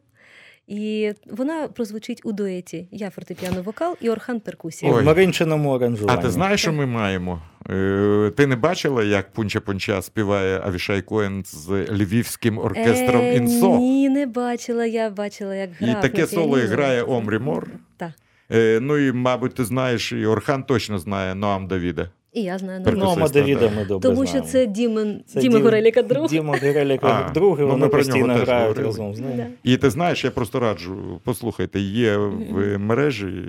І 0.71 1.13
вона 1.31 1.67
прозвучить 1.67 2.21
у 2.23 2.31
дуеті. 2.31 2.87
Я 2.91 3.09
фортепіано 3.09 3.61
вокал 3.61 3.97
і 4.01 4.09
Орхан 4.09 4.39
перкусія. 4.39 4.93
Ой. 4.93 5.01
В 5.01 5.05
Маринчиному 5.05 5.79
А 6.07 6.17
ти 6.17 6.29
знаєш, 6.29 6.61
що 6.61 6.73
ми 6.73 6.85
маємо? 6.85 7.41
Е, 7.69 8.31
Ти 8.37 8.47
не 8.47 8.55
бачила, 8.55 9.03
як 9.03 9.33
Пунча-Пунча 9.35 10.01
співає 10.01 10.61
Авішай 10.65 11.01
Коен 11.01 11.43
з 11.45 11.85
львівським 11.91 12.57
оркестром 12.57 13.21
Е, 13.21 13.35
Інсо? 13.35 13.77
Ні, 13.77 14.09
не 14.09 14.25
бачила. 14.25 14.85
Я 14.85 15.09
бачила, 15.09 15.55
як 15.55 15.69
І 15.81 15.85
таке 16.01 16.27
соло 16.27 16.55
піаніно. 16.55 16.73
грає 16.75 17.03
Омрі 17.03 17.39
Мор. 17.39 17.67
Так. 17.97 18.11
Е, 18.51 18.79
Ну 18.81 18.97
і, 18.97 19.11
мабуть, 19.11 19.53
ти 19.55 19.65
знаєш, 19.65 20.11
і 20.11 20.25
Орхан 20.25 20.63
точно 20.63 20.99
знає 20.99 21.35
Ноам 21.35 21.67
Давіда. 21.67 22.09
І 22.33 22.41
я 22.41 22.57
знаю. 22.57 22.79
Ну, 22.79 22.85
Перкусиста, 22.85 23.39
Давіда 23.39 23.71
ми 23.75 23.85
добре 23.85 24.09
Тому 24.09 24.25
що 24.25 24.41
це 24.41 24.65
Дімен, 24.65 25.23
Діма 25.35 25.59
Гореліка 25.59 26.01
друг. 26.01 26.29
Діма 26.29 26.53
Гереліка 26.55 27.25
А, 27.29 27.33
другий, 27.33 27.65
ну, 27.65 27.71
вони 27.71 27.87
постійно 27.87 28.33
грають 28.33 28.77
разом 28.77 29.15
з 29.15 29.19
ним. 29.19 29.45
І 29.63 29.77
ти 29.77 29.89
знаєш, 29.89 30.23
я 30.23 30.31
просто 30.31 30.59
раджу, 30.59 31.21
послухайте, 31.23 31.79
є 31.79 32.17
в 32.17 32.77
мережі. 32.77 33.43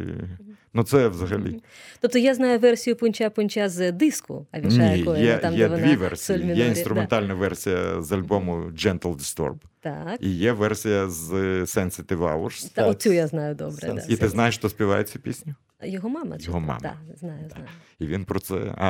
Ну 0.75 0.83
це 0.83 1.09
взагалі. 1.09 1.61
Тобто 2.01 2.18
я 2.18 2.35
знаю 2.35 2.59
версію 2.59 2.97
пунча-пунча 2.97 3.68
з 3.68 3.92
диску 3.92 4.47
Авішая 4.53 4.97
Ні, 4.97 5.05
Коена, 5.05 5.25
є, 5.25 5.38
там, 5.38 5.55
є 5.55 5.68
де 5.68 5.77
дві 5.77 5.83
вона 5.85 5.97
версії. 5.97 6.38
соль 6.38 6.45
Є 6.45 6.66
інструментальна 6.66 7.35
версія 7.35 8.03
з 8.03 8.12
альбому 8.12 8.55
Gentle 8.71 9.16
Disturb, 9.16 9.55
Так. 9.81 10.16
і 10.21 10.31
є 10.31 10.53
версія 10.53 11.09
з 11.09 11.33
Sensitive 11.62 12.18
Hours. 12.18 12.62
Та, 12.75 12.83
Так. 12.83 12.90
оцю 12.90 13.12
я 13.12 13.27
знаю 13.27 13.55
добре. 13.55 13.92
Да. 13.95 14.03
І 14.09 14.16
ти 14.16 14.29
знаєш, 14.29 14.59
хто 14.59 14.68
співає 14.68 15.05
цю 15.05 15.18
пісню? 15.18 15.55
Його 15.85 16.09
мама? 16.09 16.37
Його 16.40 16.61
мама. 16.61 16.81
Так, 16.81 16.97
знаю, 17.16 17.49
знаю. 17.51 17.68
І 17.99 18.07
він 18.07 18.25
про 18.25 18.40
це. 18.40 18.75
А 18.77 18.87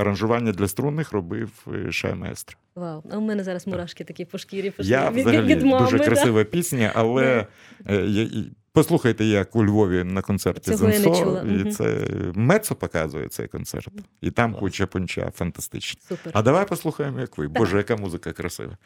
аранжування 0.00 0.52
для 0.52 0.68
струнних 0.68 1.12
робив 1.12 1.66
е, 1.86 1.92
Шай 1.92 2.14
Маестро. 2.14 2.56
Вау. 2.74 3.02
А 3.10 3.16
у 3.16 3.20
мене 3.20 3.44
зараз 3.44 3.66
мурашки 3.66 4.04
такі 4.04 4.24
по 4.24 4.38
шкірі 4.38 4.70
пішли. 4.70 4.92
Я 4.92 5.10
взагалі 5.10 5.54
від 5.54 5.62
мами, 5.62 5.90
дуже 5.90 6.04
красива 6.04 6.44
пісня, 6.44 6.92
але 6.94 7.46
е, 7.90 8.26
послухайте, 8.72 9.24
як 9.24 9.56
у 9.56 9.64
Львові 9.64 10.04
на 10.04 10.22
концерті 10.22 10.70
Цього 10.70 10.90
я 10.90 10.98
не 10.98 11.04
Зенсо, 11.04 11.24
чула. 11.24 11.42
і 11.42 11.72
це 11.72 12.06
Мецо 12.34 12.74
показує 12.74 13.28
цей 13.28 13.48
концерт. 13.48 13.88
І 14.20 14.30
там 14.30 14.54
куча 14.54 14.86
пунча 14.86 15.30
фантастична. 15.34 16.00
Супер. 16.08 16.32
А 16.36 16.42
давай 16.42 16.68
послухаємо, 16.68 17.20
як 17.20 17.38
ви. 17.38 17.48
Боже, 17.48 17.76
яка 17.76 17.96
музика 17.96 18.32
красива. 18.32 18.76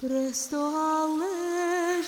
Presto 0.03 0.57
aléjate 0.59 2.03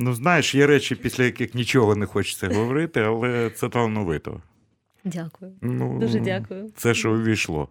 ну, 0.00 0.14
знаєш, 0.14 0.54
є 0.54 0.66
речі, 0.66 0.94
після 0.94 1.24
яких 1.24 1.54
нічого 1.54 1.96
не 1.96 2.06
хочеться 2.06 2.48
говорити, 2.48 3.00
але 3.00 3.50
це 3.50 3.68
талановито. 3.68 4.42
Дякую. 5.04 5.52
Ну, 5.60 5.98
Дуже 5.98 6.20
дякую. 6.20 6.70
Це 6.76 6.94
що 6.94 7.12
увійшло. 7.12 7.68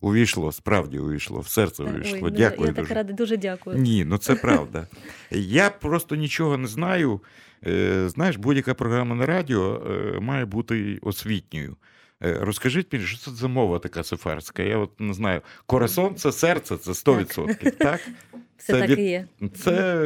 Увійшло, 0.00 0.52
справді 0.52 0.98
увійшло, 0.98 1.40
в 1.40 1.48
серце 1.48 1.82
Ой, 1.82 1.90
увійшло. 1.90 2.18
ну, 2.22 2.30
Дякую 2.30 2.68
я 2.68 2.72
так 2.74 2.84
дуже. 2.84 2.94
рада, 2.94 3.12
дуже 3.12 3.36
дякую. 3.36 3.78
Ні, 3.78 4.04
ну 4.04 4.18
це 4.18 4.34
правда. 4.34 4.86
Я 5.30 5.70
просто 5.70 6.16
нічого 6.16 6.56
не 6.56 6.68
знаю. 6.68 7.20
Е, 7.66 8.08
Знаєш, 8.08 8.36
будь-яка 8.36 8.74
програма 8.74 9.14
на 9.16 9.26
радіо 9.26 9.82
е, 9.90 10.20
має 10.20 10.44
бути 10.44 10.98
освітньою. 11.02 11.76
Е, 12.24 12.38
Розкажіть 12.40 12.92
мені, 12.92 13.04
що 13.04 13.18
це 13.18 13.30
за 13.30 13.48
мова 13.48 13.78
така 13.78 14.04
сефарська? 14.04 14.62
Я 14.62 14.78
от 14.78 15.00
не 15.00 15.14
знаю. 15.14 15.40
Корасон 15.66 16.14
це 16.16 16.32
серце, 16.32 16.76
це 16.76 16.90
100%, 16.90 17.70
так? 17.70 18.00
Все 18.56 18.72
це 18.72 18.80
так 18.80 18.90
від- 18.90 18.98
і 18.98 19.02
є. 19.02 19.26
Це, 19.58 20.00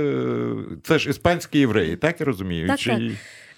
це 0.83 0.99
ж 0.99 1.11
іспанські 1.11 1.59
євреї, 1.59 1.97
так 1.97 2.21
я 2.21 2.27
розумію? 2.27 2.69
Так, 2.69 2.79
Чи... 2.79 2.91
так. 2.91 3.01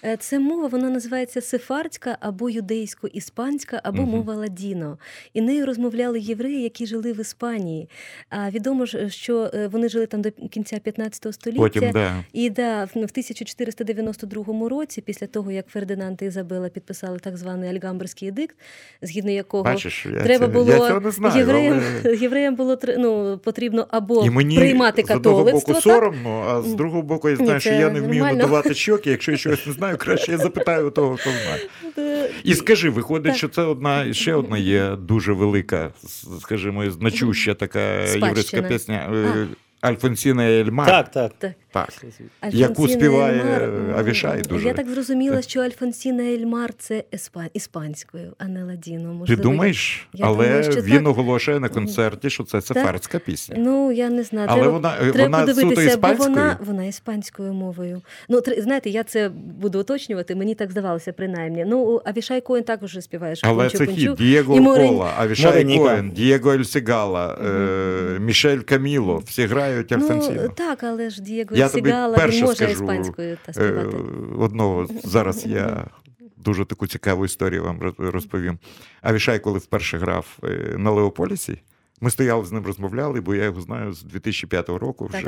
Е, 0.05 0.17
Це 0.17 0.39
мова, 0.39 0.67
вона 0.67 0.89
називається 0.89 1.41
сефардська 1.41 2.17
або 2.19 2.49
юдейсько-іспанська, 2.49 3.79
або 3.83 4.01
Мгм. 4.01 4.11
мова 4.11 4.35
ладіно. 4.35 4.97
І 5.33 5.41
нею 5.41 5.65
розмовляли 5.65 6.19
євреї, 6.19 6.61
які 6.61 6.85
жили 6.85 7.13
в 7.13 7.19
Іспанії. 7.19 7.89
А 8.29 8.49
відомо 8.49 8.85
ж, 8.85 9.09
що 9.09 9.51
е, 9.53 9.67
вони 9.67 9.89
жили 9.89 10.05
там 10.05 10.21
до 10.21 10.31
кінця 10.31 10.79
15 10.79 11.33
століття. 11.33 11.61
Потім, 11.61 11.91
да. 11.91 12.23
І 12.33 12.49
да, 12.49 12.83
в 12.83 12.89
в 12.93 13.11
1492 13.11 14.69
році, 14.69 15.01
після 15.01 15.27
того 15.27 15.51
як 15.51 15.67
Фердинанд 15.67 16.21
і 16.21 16.25
Ізабела 16.25 16.69
підписали 16.69 17.19
так 17.19 17.37
званий 17.37 17.69
Альгамберський 17.69 18.27
едикт, 18.27 18.55
згідно 19.01 19.31
якого 19.31 19.63
Бачиш, 19.63 20.05
я, 20.05 20.23
треба 20.23 20.45
це, 20.45 20.51
було 20.51 20.71
я 20.71 20.77
цього 20.77 20.99
не 20.99 21.11
знаю. 21.11 21.37
євреям, 21.37 21.81
але... 22.03 22.15
євреям 22.21 22.55
було 22.55 22.77
ну, 22.97 23.39
потрібно 23.43 23.87
або 23.89 24.25
І 24.25 24.29
мені 24.29 24.57
приймати 24.57 25.03
з 25.07 25.11
одного 25.11 25.43
боку 25.43 25.59
католицтво, 25.59 25.81
соромно, 25.81 26.45
а 26.47 26.61
з 26.61 26.73
другого 26.73 27.01
боку, 27.01 27.29
я 27.29 27.35
Ні, 27.35 27.45
знаю, 27.45 27.59
що 27.59 27.73
я 27.73 27.89
не 27.89 28.01
вмію 28.01 28.23
надавати 28.23 28.73
щоки. 28.83 29.09
Якщо 29.11 29.31
я 29.31 29.37
щось 29.37 29.67
не 29.67 29.73
знаю, 29.73 29.92
краще 29.97 30.31
я 30.31 30.37
запитаю 30.37 30.87
у 30.87 30.91
того, 30.91 31.17
хто 31.17 31.29
знає. 31.29 32.29
І 32.43 32.53
скажи, 32.53 32.89
виходить, 32.89 33.35
що 33.35 33.47
це 33.47 33.61
одна 33.61 34.13
ще 34.13 34.33
одна 34.33 34.57
є 34.57 34.95
дуже 34.95 35.33
велика, 35.33 35.91
скажімо, 36.41 36.91
значуща 36.91 37.53
така 37.53 37.79
єврейська 38.01 38.61
пісня 38.61 39.09
е, 39.13 39.47
Альфонсіна 39.81 40.43
Ельмар. 40.49 41.11
Так, 41.11 41.11
так. 41.39 41.53
Так. 41.73 41.89
Альфонсіна 41.89 42.29
Яку 42.69 42.87
співає 42.87 43.41
Ельмар, 43.41 43.99
Авішай 43.99 44.41
дуже. 44.41 44.67
Я 44.67 44.73
так 44.73 44.89
зрозуміла, 44.89 45.41
що 45.41 45.59
Альфонсіна 45.59 46.23
Ельмар 46.23 46.73
це 46.77 47.03
іспанською, 47.53 48.33
а 48.37 48.47
не 48.47 48.63
ладіно. 48.63 49.25
Ти 49.27 49.35
думаєш? 49.35 50.07
я 50.13 50.25
Але 50.25 50.45
думаю, 50.45 50.63
що 50.63 50.81
він 50.81 50.97
так. 50.97 51.07
оголошує 51.07 51.59
на 51.59 51.69
концерті, 51.69 52.29
що 52.29 52.43
це 52.43 52.61
сефардська 52.61 53.19
пісня. 53.19 53.55
Ну, 53.59 53.91
я 53.91 54.09
не 54.09 54.23
знаю. 54.23 54.47
Але 54.51 54.61
треба, 54.61 54.73
вона, 54.73 54.95
е, 55.01 55.11
треба 55.11 55.37
вона 55.39 55.53
суто 55.53 55.67
подивитися, 55.69 55.97
бо 55.97 56.13
вона, 56.13 56.57
вона 56.65 56.85
іспанською 56.85 57.53
мовою. 57.53 58.01
Ну, 58.29 58.37
тр- 58.37 58.61
знаєте, 58.61 58.89
я 58.89 59.03
це 59.03 59.29
буду 59.61 59.79
уточнювати, 59.79 60.35
мені 60.35 60.55
так 60.55 60.71
здавалося, 60.71 61.13
принаймні. 61.13 61.65
Ну, 61.67 62.01
Авішай 62.05 62.41
Коен 62.41 62.63
також 62.63 62.97
співає 63.01 63.35
Але 63.41 63.69
це 63.69 63.85
хід 63.85 64.13
Дієго 64.13 64.57
І 64.57 64.59
Морин- 64.59 64.89
Ола, 64.89 65.13
Авішай 65.17 65.51
Мореніка. 65.51 65.83
Коен, 65.83 66.11
Дієго 66.11 66.51
Ельсігала, 66.51 67.37
е, 67.45 68.19
Мішель 68.19 68.59
Каміло. 68.59 69.23
Всі 69.25 69.45
грають 69.45 69.91
Альфонсіно. 69.91 70.41
Ну, 70.43 70.49
так, 70.55 70.83
але 70.83 71.09
ж 71.09 71.21
Дієго 71.21 71.55
Я 71.63 71.69
тобі 71.69 71.89
перше 72.15 72.37
скажу, 72.55 72.85
Е. 73.57 73.85
Одного 74.37 74.87
зараз 75.03 75.45
я 75.45 75.87
дуже 76.37 76.65
таку 76.65 76.87
цікаву 76.87 77.25
історію 77.25 77.63
вам 77.63 77.79
роз- 77.79 78.11
розповім. 78.11 78.59
Авішай, 79.01 79.39
коли 79.39 79.59
вперше 79.59 79.97
грав 79.97 80.37
е, 80.43 80.75
на 80.77 80.91
Леополісі, 80.91 81.61
ми 82.01 82.09
стояли 82.09 82.45
з 82.45 82.51
ним, 82.51 82.65
розмовляли, 82.65 83.21
бо 83.21 83.35
я 83.35 83.43
його 83.43 83.61
знаю 83.61 83.93
з 83.93 84.03
2005 84.03 84.69
року. 84.69 85.05
Вже, 85.05 85.19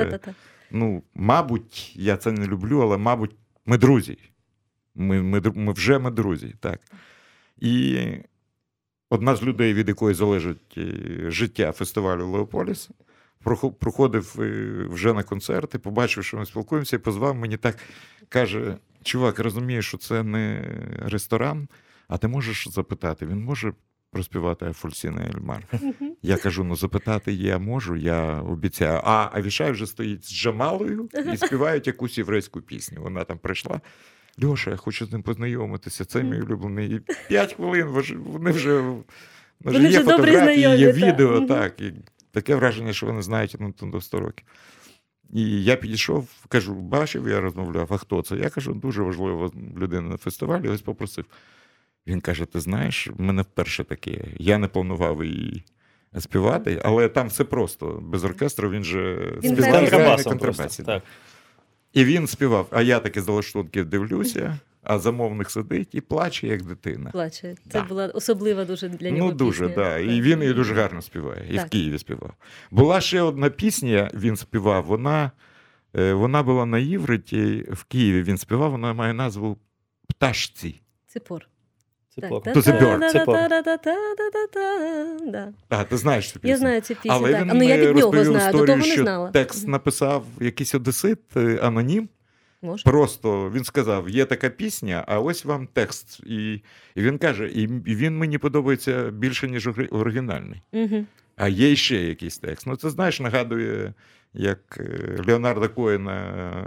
ну, 0.70 1.02
мабуть, 1.14 1.92
я 1.96 2.16
це 2.16 2.32
не 2.32 2.46
люблю, 2.46 2.80
але, 2.80 2.96
мабуть, 2.96 3.36
ми 3.66 3.78
друзі. 3.78 4.18
Ми, 4.94 5.22
ми, 5.22 5.40
ми 5.54 5.72
вже 5.72 5.98
ми 5.98 6.10
друзі. 6.10 6.54
Так. 6.60 6.80
І 7.58 7.98
одна 9.10 9.36
з 9.36 9.42
людей, 9.42 9.74
від 9.74 9.88
якої 9.88 10.14
залежить 10.14 10.74
е, 10.78 10.90
життя 11.30 11.72
фестивалю 11.72 12.26
Леополіс, 12.30 12.90
проходив 13.78 14.36
е, 14.38 14.72
вже 14.90 15.12
на 15.12 15.22
концерти, 15.22 15.78
побачив, 15.78 16.24
що 16.24 16.36
ми 16.36 16.46
спілкуємося, 16.46 16.96
і 16.96 16.98
позвав 16.98 17.36
мені 17.36 17.56
так, 17.56 17.78
каже: 18.28 18.76
чувак, 19.02 19.38
розумієш, 19.38 19.88
що 19.88 19.98
це 19.98 20.22
не 20.22 20.64
ресторан, 20.98 21.68
а 22.08 22.18
ти 22.18 22.28
можеш 22.28 22.68
запитати, 22.68 23.26
він 23.26 23.44
може 23.44 23.72
проспівати 24.10 24.66
Альфонсіна 24.66 25.26
Ельмар? 25.34 25.62
Я 26.22 26.36
кажу: 26.36 26.64
ну 26.64 26.76
запитати 26.76 27.32
я 27.32 27.58
можу, 27.58 27.96
я 27.96 28.40
обіцяю. 28.40 29.00
А 29.04 29.30
Авішай 29.32 29.70
вже 29.70 29.86
стоїть 29.86 30.24
з 30.24 30.34
Джамалою 30.34 31.08
і 31.32 31.36
співають 31.46 31.86
якусь 31.86 32.18
єврейську 32.18 32.60
пісню. 32.60 33.02
Вона 33.02 33.24
там 33.24 33.38
прийшла. 33.38 33.80
Льоша, 34.44 34.70
я 34.70 34.76
хочу 34.76 35.06
з 35.06 35.12
ним 35.12 35.22
познайомитися. 35.22 36.04
Це 36.04 36.22
мій 36.22 36.40
улюблений. 36.40 36.94
І 36.94 37.00
п'ять 37.28 37.52
хвилин 37.52 37.86
вони 38.16 38.50
вже, 38.50 38.80
Вони 39.60 39.82
є 39.82 39.88
вже 39.88 39.98
добре 39.98 40.32
фотографії, 40.32 40.60
є 40.60 40.76
знайомі, 40.76 41.12
відео, 41.12 41.36
Мгм. 41.36 41.46
так. 41.46 41.80
І 41.80 41.92
таке 42.36 42.54
враження, 42.54 42.92
що 42.92 43.06
вони 43.06 43.22
знають 43.22 43.56
ну, 43.60 43.74
до 43.82 44.00
100 44.00 44.20
років. 44.20 44.46
І 45.32 45.64
я 45.64 45.76
підійшов, 45.76 46.28
кажу, 46.48 46.74
бачив, 46.74 47.28
я 47.28 47.40
розмовляв, 47.40 47.88
а 47.90 47.96
хто 47.96 48.22
це? 48.22 48.36
Я 48.36 48.50
кажу, 48.50 48.74
дуже 48.74 49.02
важлива 49.02 49.50
людина 49.76 50.08
на 50.08 50.16
фестивалі, 50.16 50.68
ось 50.68 50.82
попросив. 50.82 51.24
Він 52.06 52.20
каже: 52.20 52.44
ти 52.44 52.60
знаєш, 52.60 53.08
в 53.08 53.20
мене 53.20 53.42
вперше 53.42 53.84
таке. 53.84 54.24
Я 54.38 54.58
не 54.58 54.68
планував 54.68 55.24
її 55.24 55.64
співати, 56.18 56.82
але 56.84 57.08
там 57.08 57.28
все 57.28 57.44
просто. 57.44 58.02
Без 58.02 58.24
оркестру 58.24 58.70
він 58.70 58.84
же 58.84 59.32
співає 59.42 59.90
контрабасом. 60.24 61.02
І 61.92 62.04
він 62.04 62.26
співав, 62.26 62.66
а 62.70 62.82
я 62.82 63.00
таки 63.00 63.22
з 63.22 63.28
лаштунків 63.28 63.86
дивлюся, 63.86 64.58
а 64.86 64.98
замовник 64.98 65.50
сидить 65.50 65.94
і 65.94 66.00
плаче, 66.00 66.46
як 66.46 66.62
дитина. 66.62 67.10
Плаче. 67.10 67.54
Це 67.72 67.80
Да. 67.80 67.84
була 67.84 68.06
особлива 68.06 68.64
дуже 68.64 68.88
для 68.88 69.10
нього 69.10 69.28
Ну, 69.28 69.34
дуже, 69.34 69.68
пісня. 69.68 69.82
да. 69.84 69.98
І 69.98 70.20
він 70.20 70.40
її 70.42 70.54
дуже 70.54 70.74
гарно 70.74 71.02
співає. 71.02 71.46
І 71.50 71.58
в 71.58 71.64
Києві 71.64 71.98
співав. 71.98 72.34
Була 72.70 73.00
ще 73.00 73.20
одна 73.22 73.50
пісня, 73.50 74.10
він 74.14 74.36
співав. 74.36 74.84
Вона, 74.84 75.30
е, 75.96 76.12
вона 76.12 76.42
була 76.42 76.66
на 76.66 76.78
Євриті 76.78 77.64
в 77.72 77.84
Києві. 77.84 78.22
Він 78.22 78.38
співав, 78.38 78.70
вона 78.70 78.92
має 78.92 79.12
назву 79.14 79.58
Пташці. 80.08 80.80
Ципор. 81.06 81.46
А, 85.68 85.84
ти 85.84 85.96
знаєш 85.96 86.30
цю 86.32 86.40
пісню? 86.40 86.50
Я 86.50 86.56
знаю 86.56 86.80
цю 86.80 86.94
пісню, 86.94 87.10
Але 87.12 87.28
він 87.40 87.50
А, 87.50 87.54
ну, 87.54 87.62
я 87.62 87.76
від 87.76 87.82
нього 87.82 87.92
розповів 88.12 88.24
знаю, 88.24 88.52
до 88.52 88.58
історію, 88.58 88.66
того 88.66 88.78
не 88.78 88.84
що 88.84 89.02
знала. 89.02 89.30
текст 89.30 89.68
написав 89.68 90.24
якийсь 90.40 90.74
одесит, 90.74 91.18
е, 91.36 91.58
анонім. 91.62 92.08
Може? 92.66 92.84
Просто 92.84 93.50
він 93.50 93.64
сказав: 93.64 94.08
є 94.08 94.24
така 94.24 94.48
пісня, 94.48 95.04
а 95.08 95.20
ось 95.20 95.44
вам 95.44 95.68
текст. 95.72 96.20
І, 96.26 96.52
і 96.94 97.02
він 97.02 97.18
каже: 97.18 97.48
і, 97.48 97.62
і 97.62 97.94
він 97.94 98.18
мені 98.18 98.38
подобається 98.38 99.10
більше, 99.10 99.48
ніж 99.48 99.68
оригінальний. 99.90 100.62
Угу. 100.72 101.04
А 101.36 101.48
є 101.48 101.76
ще 101.76 101.96
якийсь 101.96 102.38
текст. 102.38 102.66
Ну, 102.66 102.76
це 102.76 102.90
знаєш, 102.90 103.20
нагадує, 103.20 103.94
як 104.34 104.78
е, 104.80 105.22
Леонардо 105.26 105.68
Коїна 105.68 106.12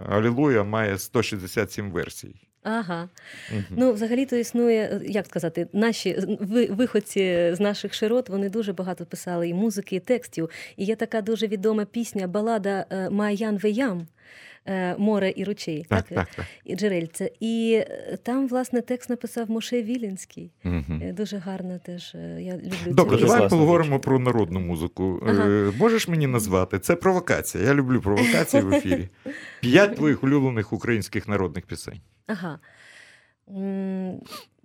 Алілуя 0.09 0.63
має 0.63 0.97
167 0.97 1.91
версій. 1.91 2.35
Ага. 2.63 3.09
Мгм. 3.51 3.63
Ну, 3.69 3.93
взагалі-то 3.93 4.35
існує, 4.35 4.81
е, 4.81 5.01
як 5.05 5.25
сказати, 5.25 5.67
наші 5.73 6.19
виходці 6.69 7.49
з 7.53 7.59
наших 7.59 7.93
широт, 7.93 8.29
вони 8.29 8.49
дуже 8.49 8.73
багато 8.73 9.05
писали 9.05 9.49
і 9.49 9.53
музики, 9.53 9.95
і 9.95 9.99
текстів. 9.99 10.49
І 10.77 10.85
є 10.85 10.95
така 10.95 11.21
дуже 11.21 11.47
відома 11.47 11.85
пісня, 11.85 12.27
балада 12.27 12.85
е, 12.89 13.09
Маян 13.09 13.57
Веям. 13.57 14.07
Е, 14.69 14.95
Море 14.97 15.33
і 15.35 15.43
ручей, 15.43 15.85
Так, 15.89 16.03
так, 16.07 16.15
так, 16.17 16.35
так. 16.35 16.45
і 16.65 16.75
джерельце. 16.75 17.31
І 17.39 17.83
е, 17.87 18.17
там, 18.23 18.47
власне, 18.47 18.81
текст 18.81 19.09
написав 19.09 19.51
Моше 19.51 19.83
Віленський. 19.83 20.51
Мгм. 20.63 21.01
Е, 21.03 21.13
Дуже 21.13 21.37
гарно 21.37 21.79
теж. 21.85 22.15
Я 22.39 22.53
люблю 22.57 22.93
Добре, 22.93 23.17
Дуже 23.17 23.27
давай 23.27 23.49
поговоримо 23.49 23.95
річ. 23.95 24.03
про 24.03 24.19
народну 24.19 24.59
музику. 24.59 25.23
Ага. 25.27 25.71
Можеш 25.79 26.07
мені 26.07 26.27
назвати? 26.27 26.79
Це 26.79 26.95
провокація. 26.95 27.63
Я 27.63 27.73
люблю 27.73 28.01
провокації 28.01 28.63
в 28.63 28.73
ефірі. 28.73 29.09
П'ять 29.61 29.95
твоїх 29.95 30.23
улюблених 30.23 30.73
українських 30.73 31.27
народних 31.27 31.65
пісень. 31.65 32.01
Ага. 32.27 32.59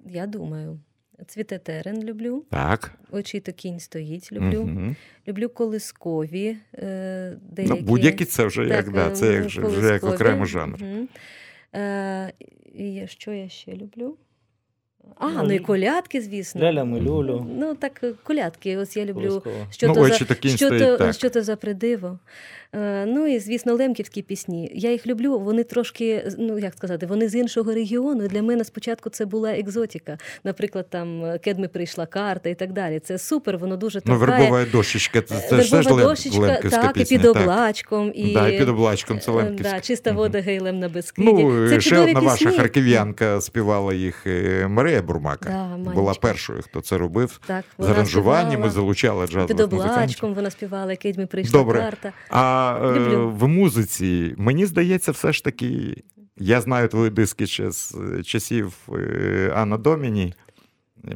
Я 0.06 0.26
думаю. 0.26 0.80
Цвіте 1.26 1.58
терен 1.58 2.04
люблю, 2.04 2.44
Так. 2.50 2.94
очі 3.10 3.40
то 3.40 3.52
кінь 3.52 3.80
стоїть, 3.80 4.32
люблю. 4.32 4.60
Угу. 4.60 4.94
Люблю 5.28 5.48
колискові. 5.48 6.56
Е, 6.74 7.36
деякі. 7.42 7.74
Ну, 7.74 7.80
будь-які 7.80 8.24
це 8.24 8.44
вже 8.44 8.66
як, 8.66 8.92
да, 8.92 9.10
це 9.10 9.32
як, 9.32 9.44
е, 9.44 9.60
вже 9.60 9.92
як 9.92 10.04
окремий 10.04 10.46
жанр. 10.46 10.78
Угу. 10.82 11.08
Е, 11.74 12.32
і 12.74 13.02
що 13.06 13.32
я 13.32 13.48
ще 13.48 13.72
люблю? 13.72 14.16
А, 15.16 15.28
Ну, 15.28 15.42
ну 15.42 15.52
і 15.52 15.58
колядки, 15.58 16.20
звісно. 16.20 16.60
Ляля 16.60 16.84
ми 16.84 17.00
люлю. 17.00 17.46
Ну, 17.58 17.74
так, 17.74 18.00
е, 18.04 18.12
колядки. 18.22 18.76
Ось 18.76 18.96
я 18.96 19.04
люблю. 19.04 19.42
Що, 19.70 19.88
Ну, 19.88 19.94
то 19.94 20.06
за, 20.06 20.14
що, 20.14 20.24
то, 20.98 21.12
що 21.12 21.30
то 21.30 21.42
за 21.42 21.56
придиво. 21.56 22.18
Е, 22.74 23.06
ну 23.06 23.26
і, 23.26 23.38
звісно, 23.38 23.74
лемківські 23.74 24.22
пісні. 24.22 24.70
Я 24.74 24.92
їх 24.92 25.06
люблю, 25.06 25.38
вони 25.38 25.64
трошки, 25.64 26.28
ну 26.38 26.58
як 26.58 26.74
сказати, 26.74 27.06
вони 27.06 27.28
з 27.28 27.34
іншого 27.34 27.74
регіону. 27.74 28.24
І 28.24 28.28
Для 28.28 28.42
мене 28.42 28.64
спочатку 28.64 29.10
це 29.10 29.26
була 29.26 29.52
екзотика. 29.52 30.18
Наприклад, 30.44 30.86
там 30.90 31.24
е, 31.24 31.38
Кедми 31.38 31.68
прийшла 31.68 32.06
карта 32.06 32.48
і 32.50 32.54
так 32.54 32.72
далі. 32.72 32.98
Це 32.98 33.18
супер, 33.18 33.58
воно 33.58 33.76
дуже 33.76 34.00
Ну, 34.04 34.16
вербова 34.18 34.64
дощечка, 34.72 35.20
це, 35.20 35.34
це 35.34 35.62
ж 35.62 35.70
теж 35.70 35.72
Вербова 35.72 35.96
лем, 35.96 36.08
дощечка, 36.08 36.40
лемківська 36.40 36.82
так, 36.82 36.92
пісня. 36.92 37.16
і 37.16 37.18
під 37.18 37.26
облачком. 37.26 38.12
І, 38.14 38.34
Да, 38.34 38.48
і 38.48 38.58
під 38.58 38.68
облачком 38.68 39.20
це 39.20 39.30
лемківська. 39.30 39.74
Да, 39.76 39.80
чиста 39.80 40.12
вода 40.12 40.40
гейлем 40.40 40.78
на 40.78 40.88
Бескиді. 40.88 41.32
Ну, 41.32 41.68
це 41.68 41.80
ще 41.80 41.98
одна 41.98 42.20
ваша 42.20 42.50
харків'янка 42.50 43.40
співала 43.40 43.94
їх 43.94 44.26
е, 44.26 44.66
Марія 44.94 45.06
Бурмака. 45.06 45.76
Да, 45.78 45.90
Була 45.92 46.14
першою, 46.14 46.62
хто 46.62 46.80
це 46.80 46.98
робив. 46.98 47.40
Так, 47.46 47.64
З 47.78 47.88
аранжуваннями 47.88 48.50
співала. 48.52 48.70
залучала 48.70 49.22
Під 49.26 49.32
джазових 49.32 49.58
музикантів. 49.72 49.92
облачком 50.02 50.34
вона 50.34 50.50
співала, 50.50 50.96
Кедми 50.96 51.26
прийшла 51.26 51.52
Добре. 51.60 51.78
карта. 51.80 52.12
А 52.30 52.78
е, 52.82 52.92
Люблю. 53.00 53.30
в 53.30 53.48
музиці, 53.48 54.34
мені 54.38 54.66
здається, 54.66 55.12
все 55.12 55.32
ж 55.32 55.44
таки, 55.44 56.02
я 56.36 56.60
знаю 56.60 56.88
твої 56.88 57.10
диски 57.10 57.46
ще 57.46 57.70
з 57.70 57.94
е, 58.18 58.22
часів 58.22 58.74
е, 58.92 59.52
Анна 59.56 59.76
Доміні. 59.78 60.34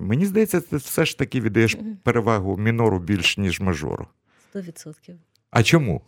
Мені 0.01 0.27
здається, 0.27 0.61
ти 0.61 0.77
все 0.77 1.05
ж 1.05 1.19
таки 1.19 1.41
віддаєш 1.41 1.77
перевагу 2.03 2.57
мінору 2.57 2.99
більш, 2.99 3.39
ніж 3.39 3.61
мажору. 3.61 4.07
Сто 4.51 4.61
відсотків. 4.61 5.15
А 5.51 5.63
чому? 5.63 6.03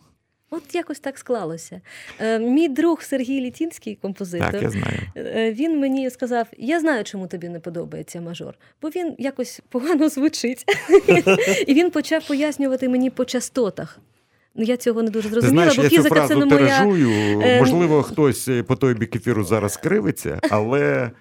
От 0.53 0.75
якось 0.75 0.99
так 0.99 1.17
склалося. 1.17 1.81
Е, 2.19 2.39
мій 2.39 2.67
друг 2.67 3.01
Сергій 3.01 3.41
Літінський, 3.41 3.95
композитор, 4.01 4.51
Так, 4.51 4.61
я 4.61 4.69
знаю. 4.69 4.99
е, 5.17 5.51
він 5.51 5.79
мені 5.79 6.09
сказав: 6.09 6.47
Я 6.57 6.79
знаю, 6.79 7.03
чому 7.03 7.27
тобі 7.27 7.49
не 7.49 7.59
подобається 7.59 8.21
мажор, 8.21 8.53
бо 8.81 8.89
він 8.89 9.15
якось 9.19 9.61
погано 9.69 10.09
звучить. 10.09 10.65
І 11.67 11.73
він 11.73 11.91
почав 11.91 12.27
пояснювати 12.27 12.89
мені 12.89 13.09
по 13.09 13.25
частотах. 13.25 13.99
Ну, 14.55 14.63
я 14.63 14.77
цього 14.77 15.03
не 15.03 15.09
дуже 15.09 15.29
зрозуміла, 15.29 15.71
знаєш, 15.71 15.77
бо 15.91 15.95
фізика 15.97 16.27
це 16.27 16.35
не 16.35 16.45
моя. 16.45 16.85
е, 17.41 17.59
Можливо, 17.59 18.03
хтось 18.03 18.49
по 18.67 18.75
той 18.75 18.93
бік 18.93 19.15
ефіру 19.15 19.43
зараз 19.43 19.77
кривиться, 19.77 20.39
але 20.49 21.11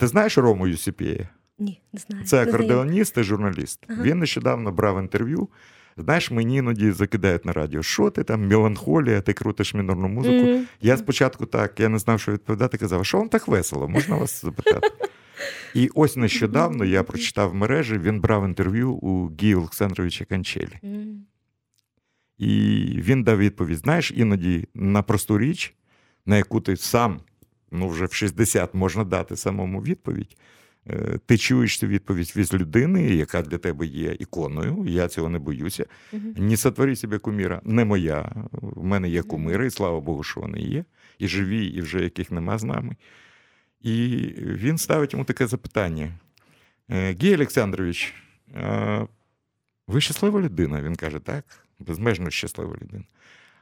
ти 0.00 0.06
знаєш 0.06 0.38
Рому 0.38 0.66
Юсіпєя? 0.68 1.28
Ні, 1.58 1.80
не 1.92 2.00
знаю. 2.08 2.24
Це 2.24 2.42
акордеоніст 2.42 3.18
і 3.18 3.22
журналіст. 3.22 3.80
Ага. 3.88 4.02
Він 4.02 4.18
нещодавно 4.18 4.72
брав 4.72 4.98
інтерв'ю. 4.98 5.48
Знаєш, 5.96 6.30
мені 6.30 6.56
іноді 6.56 6.90
закидають 6.90 7.44
на 7.44 7.52
радіо, 7.52 7.82
що 7.82 8.10
ти 8.10 8.24
там, 8.24 8.48
меланхолія, 8.48 9.20
ти 9.20 9.32
крутиш 9.32 9.74
мінорну 9.74 10.08
музику. 10.08 10.46
Мгм. 10.46 10.66
Я 10.80 10.96
спочатку 10.96 11.46
так, 11.46 11.80
я 11.80 11.88
не 11.88 11.98
знав, 11.98 12.20
що 12.20 12.32
відповідати, 12.32 12.78
казав, 12.78 13.06
що 13.06 13.18
вам 13.18 13.28
так 13.28 13.48
весело? 13.48 13.88
Можна 13.88 14.16
вас 14.16 14.42
запитати? 14.42 14.90
І 15.74 15.90
ось 15.94 16.16
нещодавно 16.16 16.84
я 16.84 17.02
прочитав 17.02 17.50
в 17.50 17.54
мережі, 17.54 17.98
він 17.98 18.20
брав 18.20 18.44
інтерв'ю 18.44 18.92
у 18.92 19.30
Гії 19.40 19.54
Олександровича 19.54 20.24
Канчелі. 20.24 20.78
І 22.38 22.48
він 22.98 23.22
дав 23.22 23.38
відповідь: 23.38 23.78
знаєш, 23.78 24.12
іноді 24.16 24.68
на 24.74 25.02
просту 25.02 25.38
річ, 25.38 25.74
на 26.26 26.36
яку 26.36 26.60
ти 26.60 26.76
сам, 26.76 27.20
ну 27.70 27.88
вже 27.88 28.04
в 28.04 28.12
60 28.12 28.74
можна 28.74 29.04
дати 29.04 29.36
самому 29.36 29.82
відповідь. 29.82 30.36
Е, 30.90 31.18
Ти 31.26 31.38
чуєш 31.38 31.78
цю 31.78 31.86
відповідь 31.86 32.32
від 32.36 32.54
людини, 32.54 33.14
яка 33.14 33.42
для 33.42 33.58
тебе 33.58 33.86
є 33.86 34.16
іконою, 34.20 34.84
я 34.86 35.08
цього 35.08 35.28
не 35.28 35.38
боюся. 35.38 35.86
Мгм. 36.12 36.34
Не 36.36 36.56
сотвори 36.56 36.96
себе 36.96 37.18
куміра, 37.18 37.60
не 37.64 37.84
моя. 37.84 38.32
В 38.52 38.84
мене 38.84 39.08
є 39.08 39.22
кумири, 39.22 39.66
і 39.66 39.70
слава 39.70 40.00
Богу, 40.00 40.22
що 40.22 40.40
вони 40.40 40.60
є, 40.60 40.84
і 41.18 41.28
живі, 41.28 41.66
і 41.66 41.80
вже 41.80 42.02
яких 42.02 42.30
нема 42.30 42.58
з 42.58 42.64
нами. 42.64 42.96
І 43.80 44.16
він 44.38 44.78
ставить 44.78 45.12
йому 45.12 45.24
таке 45.24 45.46
запитання: 45.46 46.18
«Е, 46.90 47.16
Гій 47.22 47.34
Олександрович, 47.34 48.14
ви 49.86 50.00
щаслива 50.00 50.40
людина? 50.40 50.82
Він 50.82 50.96
каже, 50.96 51.18
так, 51.18 51.44
безмежно 51.78 52.30
щаслива 52.30 52.76
людина. 52.82 53.04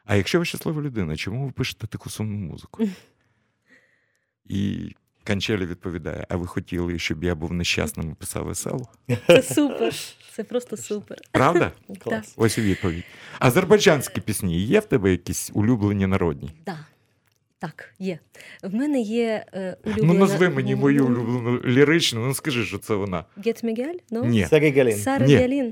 А 0.05 0.17
якщо 0.17 0.39
ви 0.39 0.45
щаслива 0.45 0.83
людина, 0.83 1.17
чому 1.17 1.47
ви 1.47 1.53
пишете 1.53 1.87
таку 1.87 2.11
сумну 2.11 2.39
музику? 2.39 2.89
І 4.45 4.93
Канчелі 5.25 5.67
відповідає: 5.67 6.27
А 6.29 6.37
ви 6.37 6.47
хотіли, 6.47 6.99
щоб 6.99 7.25
я 7.25 7.35
був 7.35 7.53
нещасним 7.53 8.11
і 8.11 8.15
писав 8.15 8.45
весело? 8.45 8.89
Це 9.27 9.43
супер. 9.43 9.95
Це 10.33 10.45
просто 10.45 10.77
супер. 10.77 11.19
Правда? 11.31 11.73
Клас. 11.99 12.35
Ось 12.37 12.59
і 12.59 12.61
відповідь. 12.61 13.05
Азербайджанські 13.39 14.21
пісні 14.21 14.61
є 14.61 14.81
в 14.81 14.85
тебе 14.85 15.11
якісь 15.11 15.51
улюблені 15.55 16.07
народні? 16.07 16.51
Да. 16.67 16.79
Так, 17.59 17.95
є. 17.99 18.19
В 18.63 18.75
мене 18.75 19.01
є 19.01 19.47
е, 19.53 19.77
улюблена... 19.85 20.13
Ну, 20.13 20.19
назви 20.19 20.49
мені 20.49 20.75
мою 20.75 21.07
улюблену 21.07 21.61
ліричну, 21.65 22.27
ну 22.27 22.35
скажи, 22.35 22.65
що 22.65 22.79
це 22.79 22.95
вона. 22.95 23.25
Гет 23.37 23.63
Мігель? 23.63 23.99
Ну? 24.11 24.25
Ні. 24.25 24.47
Сергій 24.47 24.71
Галін. 24.71 24.97
Сара 24.97 25.27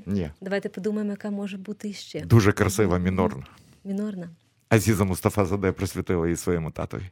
Ні. 0.06 0.30
Давайте 0.40 0.68
подумаємо, 0.68 1.10
яка 1.10 1.30
може 1.30 1.56
бути 1.56 1.88
іще. 1.88 2.20
Дуже 2.20 2.52
красива, 2.52 2.98
мінорна. 2.98 3.46
Мінорна. 3.84 4.30
Азіза 4.68 5.04
Мустафа 5.04 5.44
Заде 5.44 5.72
присвятила 5.72 6.26
її 6.26 6.36
своєму 6.36 6.70
татові. 6.70 7.10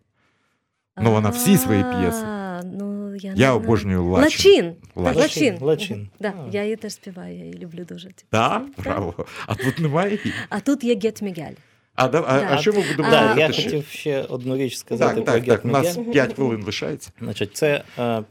Ну, 1.02 1.12
вона 1.12 1.28
всі 1.28 1.56
свої 1.56 1.82
п'єси. 1.82 2.24
Ну, 2.64 3.14
я, 3.16 3.32
Я 3.36 3.52
обожнюю 3.54 4.04
Лачин. 4.04 4.24
Лачин. 4.24 4.74
Лачин. 4.94 5.22
Лачин. 5.22 5.58
Лачин. 5.60 6.08
Да, 6.20 6.34
я 6.52 6.62
її 6.64 6.76
теж 6.76 6.92
співаю, 6.92 7.36
я 7.38 7.44
її 7.44 7.58
люблю 7.58 7.84
дуже. 7.84 8.10
Так, 8.30 8.62
браво. 8.78 9.14
А 9.46 9.54
тут 9.54 9.78
немає 9.78 10.10
її. 10.10 10.34
А 10.48 10.60
тут 10.60 10.84
є 10.84 10.96
Гет 11.02 11.22
Мігель. 11.22 11.54
А, 11.94 12.08
да, 12.08 12.20
а, 12.20 12.54
а 12.54 12.58
що 12.58 12.72
ми 12.72 12.82
будемо 12.90 13.10
Так, 13.10 13.38
я 13.38 13.52
ще? 13.52 13.62
хотів 13.62 13.86
ще 13.86 14.22
одну 14.22 14.56
річ 14.56 14.76
сказати 14.76 15.14
Так, 15.20 15.24
про 15.24 15.34
так, 15.34 15.44
так. 15.46 15.64
У 15.64 15.68
нас 15.68 15.98
Miguel. 15.98 16.12
5 16.12 16.34
хвилин 16.34 16.62
лишається. 16.62 17.10
Значить, 17.20 17.56
це, 17.56 17.82
е, 17.98 18.22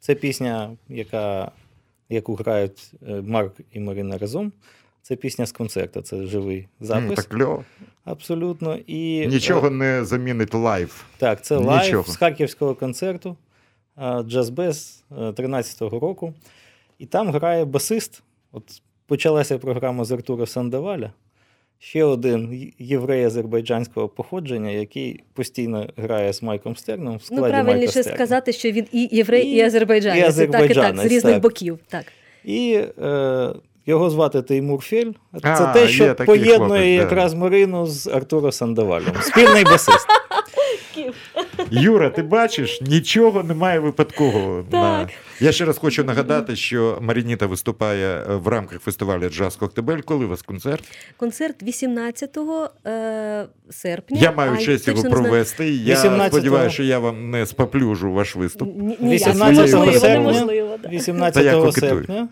це 0.00 0.14
пісня, 0.14 0.70
яка, 0.88 1.50
яку 2.08 2.34
грають 2.34 2.92
е, 3.08 3.22
Марк 3.22 3.52
і 3.72 3.80
Марина 3.80 4.18
разом. 4.18 4.52
Це 5.06 5.16
пісня 5.16 5.46
з 5.46 5.52
концерту, 5.52 6.00
це 6.02 6.26
живий 6.26 6.68
запис. 6.80 7.16
Так 7.16 7.24
кльово. 7.24 7.64
Абсолютно. 8.04 8.78
І, 8.86 9.26
Нічого 9.26 9.66
е, 9.66 9.70
не 9.70 10.04
замінить 10.04 10.54
лайв. 10.54 11.04
Так, 11.18 11.44
це 11.44 11.56
лайв 11.56 11.84
Нічого. 11.86 12.12
з 12.12 12.16
харківського 12.16 12.74
концерту 12.74 13.36
е, 13.98 14.02
Джаз-Без 14.02 15.02
13-го 15.10 15.98
року. 15.98 16.34
І 16.98 17.06
там 17.06 17.30
грає 17.30 17.64
басист. 17.64 18.22
От 18.52 18.62
почалася 19.06 19.58
програма 19.58 20.04
з 20.04 20.12
Артура 20.12 20.46
Сандаваля. 20.46 21.12
Ще 21.78 22.04
один 22.04 22.72
єврей 22.78 23.24
азербайджанського 23.24 24.08
походження, 24.08 24.70
який 24.70 25.20
постійно 25.32 25.86
грає 25.96 26.32
з 26.32 26.42
Майком 26.42 26.76
Стерном 26.76 27.16
в 27.16 27.22
складі 27.22 27.42
Ну, 27.42 27.48
правильніше 27.64 28.02
Стерна. 28.02 28.16
сказати, 28.16 28.52
що 28.52 28.70
він 28.70 28.86
і 28.92 29.08
єврей, 29.12 29.46
і, 29.46 29.56
І- 29.56 29.60
азербайджанець. 29.60 30.38
і 30.38 30.46
так, 30.46 30.70
і 30.70 30.74
так, 30.74 30.96
з 30.96 31.04
різних 31.04 31.34
так. 31.34 31.42
боків. 31.42 31.78
Так. 31.88 32.04
І 32.44 32.80
е, 33.02 33.54
його 33.86 34.10
звати 34.10 34.42
Теймур 34.42 34.80
Фель. 34.80 35.12
Це 35.42 35.48
А, 35.48 35.72
те, 35.72 35.88
що 35.88 36.14
поєднує 36.14 36.56
хлопець, 36.56 36.78
да. 36.78 36.84
якраз 36.84 37.34
Марину 37.34 37.86
з 37.86 38.06
Артуро 38.06 38.52
Сандавалем. 38.52 39.14
Спільний 39.20 39.64
басист. 39.64 40.06
Юра, 41.70 42.10
ти 42.10 42.22
бачиш, 42.22 42.80
нічого 42.80 43.42
немає 43.42 43.78
випадкового. 43.78 44.64
Так. 44.70 45.08
Я 45.40 45.52
ще 45.52 45.64
раз 45.64 45.78
хочу 45.78 46.04
нагадати, 46.04 46.56
що 46.56 46.98
Марініта 47.00 47.46
виступає 47.46 48.24
е, 48.30 48.34
в 48.34 48.48
рамках 48.48 48.80
фестивалю 48.80 49.28
Джаз 49.28 49.56
Коктебель. 49.56 50.00
Коли 50.00 50.24
у 50.24 50.28
вас 50.28 50.42
концерт? 50.42 50.84
Концерт 51.16 51.62
18 51.62 52.38
е, 52.86 53.46
серпня. 53.70 54.18
Я 54.20 54.32
маю 54.32 54.52
а 54.54 54.56
честь 54.56 54.88
його 54.88 55.02
провести. 55.02 55.70
Я 55.70 55.94
18-го. 55.94 56.28
сподіваюся, 56.28 56.74
що 56.74 56.82
я 56.82 56.98
вам 56.98 57.30
не 57.30 57.46
споплюжу 57.46 58.12
ваш 58.12 58.36
виступ. 58.36 58.68
Ні- 58.76 58.96
18 59.00 59.70
серпня, 60.00 60.46
18 60.90 61.34
Та 61.34 61.40
я 61.42 61.52
кокетую. 61.52 61.72
серпня 61.72 62.28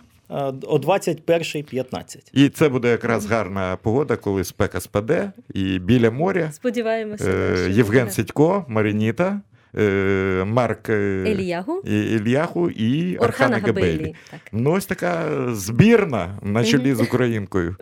о 0.67 0.77
21.15. 0.79 2.17
І 2.33 2.49
це 2.49 2.69
буде 2.69 2.89
якраз 2.91 3.27
гарна 3.27 3.77
погода, 3.83 4.17
коли 4.17 4.45
спека 4.45 4.81
спаде, 4.81 5.33
і 5.55 5.79
біля 5.79 6.11
моря 6.11 6.53
Сподіваємося. 6.53 7.31
е, 7.31 7.71
Євген 7.71 8.03
буде. 8.05 8.11
Сідько, 8.15 8.65
Марініта, 8.69 9.41
е, 9.79 10.45
Марк 10.47 10.89
е, 10.89 11.25
Еліягу, 11.27 11.83
і- 11.87 12.01
Ільяху 12.01 12.71
і 12.71 13.17
Орхана 13.17 13.59
Габелі. 13.59 14.15
Ну, 14.53 14.73
ось 14.73 14.87
така 14.87 15.23
збірна 15.55 16.39
на 16.43 16.65
чолі 16.65 16.95
з 16.95 17.01
українкою, 17.07 17.77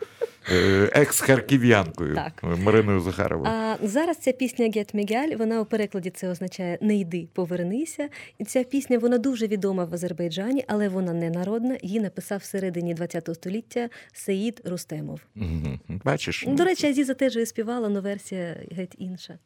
екс-харків'янкою 0.93 2.15
Так. 2.15 2.43
Мариною 2.43 3.01
Захаровою. 3.01 3.53
А 3.53 3.77
зараз 3.83 4.17
ця 4.17 4.33
пісня 4.33 4.67
«Get 4.67 4.95
Me 4.95 5.13
Gal», 5.13 5.37
вона 5.37 5.61
у 5.61 5.65
перекладі 5.65 6.11
це 6.11 6.29
означає 6.29 6.79
не 6.81 6.97
йди, 6.97 7.29
повернися. 7.33 8.09
І 8.39 8.45
ця 8.45 8.65
пісня 8.65 8.99
вона 8.99 9.19
дуже 9.19 9.47
відома 9.47 9.85
в 9.85 9.95
Азербайджані, 9.95 10.65
але 10.69 10.89
вона 10.89 11.13
не 11.13 11.31
народна. 11.31 11.79
Її 11.83 12.01
написав 12.01 12.39
всередині 12.39 12.95
ХХ 12.95 13.35
століття 13.35 13.89
Сеїд 14.13 14.61
Рустемов. 14.65 15.21
Мгм. 15.35 15.81
Бачиш? 16.05 16.45
До 16.49 16.65
речі, 16.65 16.87
Азіза 16.87 17.15
теж 17.15 17.35
її 17.35 17.47
співала, 17.47 17.89
але 17.89 18.01
версія 18.01 18.57
геть 18.71 18.95
інша. 18.99 19.39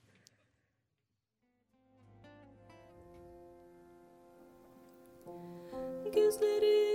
Gözlerin 6.14 6.93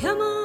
Come 0.00 0.20
on. 0.20 0.37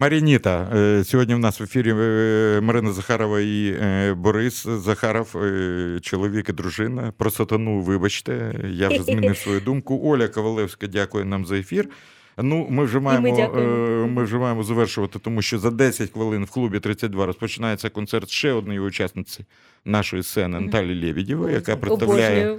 Марініта, 0.00 0.70
е, 0.74 1.04
сьогодні 1.04 1.34
в 1.34 1.38
нас 1.38 1.60
в 1.60 1.62
ефірі 1.62 1.94
е, 1.98 2.60
Марина 2.60 2.92
Захарова 2.92 3.40
і 3.40 3.76
е, 3.80 4.14
Борис 4.14 4.66
Захаров, 4.66 5.36
чоловік 6.00 6.48
і 6.48 6.52
дружина. 6.52 7.12
Про 7.16 7.30
сатану, 7.30 7.80
вибачте, 7.80 8.60
я 8.64 8.88
вже 8.88 9.02
змінив 9.02 9.36
свою 9.36 9.60
думку. 9.60 10.00
Оля 10.04 10.28
Ковалевська 10.28 10.86
дякує 10.86 11.24
нам 11.24 11.46
за 11.46 11.56
ефір. 11.56 11.88
Ну, 12.38 12.66
ми 12.70 12.84
вже 12.84 13.00
маємо, 13.00 13.28
е, 13.28 14.06
ми 14.06 14.24
вже 14.24 14.38
маємо 14.38 14.62
завершувати, 14.62 15.18
тому 15.18 15.42
що 15.42 15.58
за 15.58 15.70
10 15.70 16.10
хвилин 16.10 16.44
в 16.44 16.50
клубі 16.50 16.80
32 16.80 17.26
розпочинається 17.26 17.90
концерт 17.90 18.30
ще 18.30 18.52
однієї 18.52 18.86
учасниці 18.86 19.44
нашої 19.84 20.22
сцени 20.22 20.60
Наталі 20.60 21.04
Лєвідєвої, 21.04 21.54
яка 21.54 21.76
представляє 21.76 22.58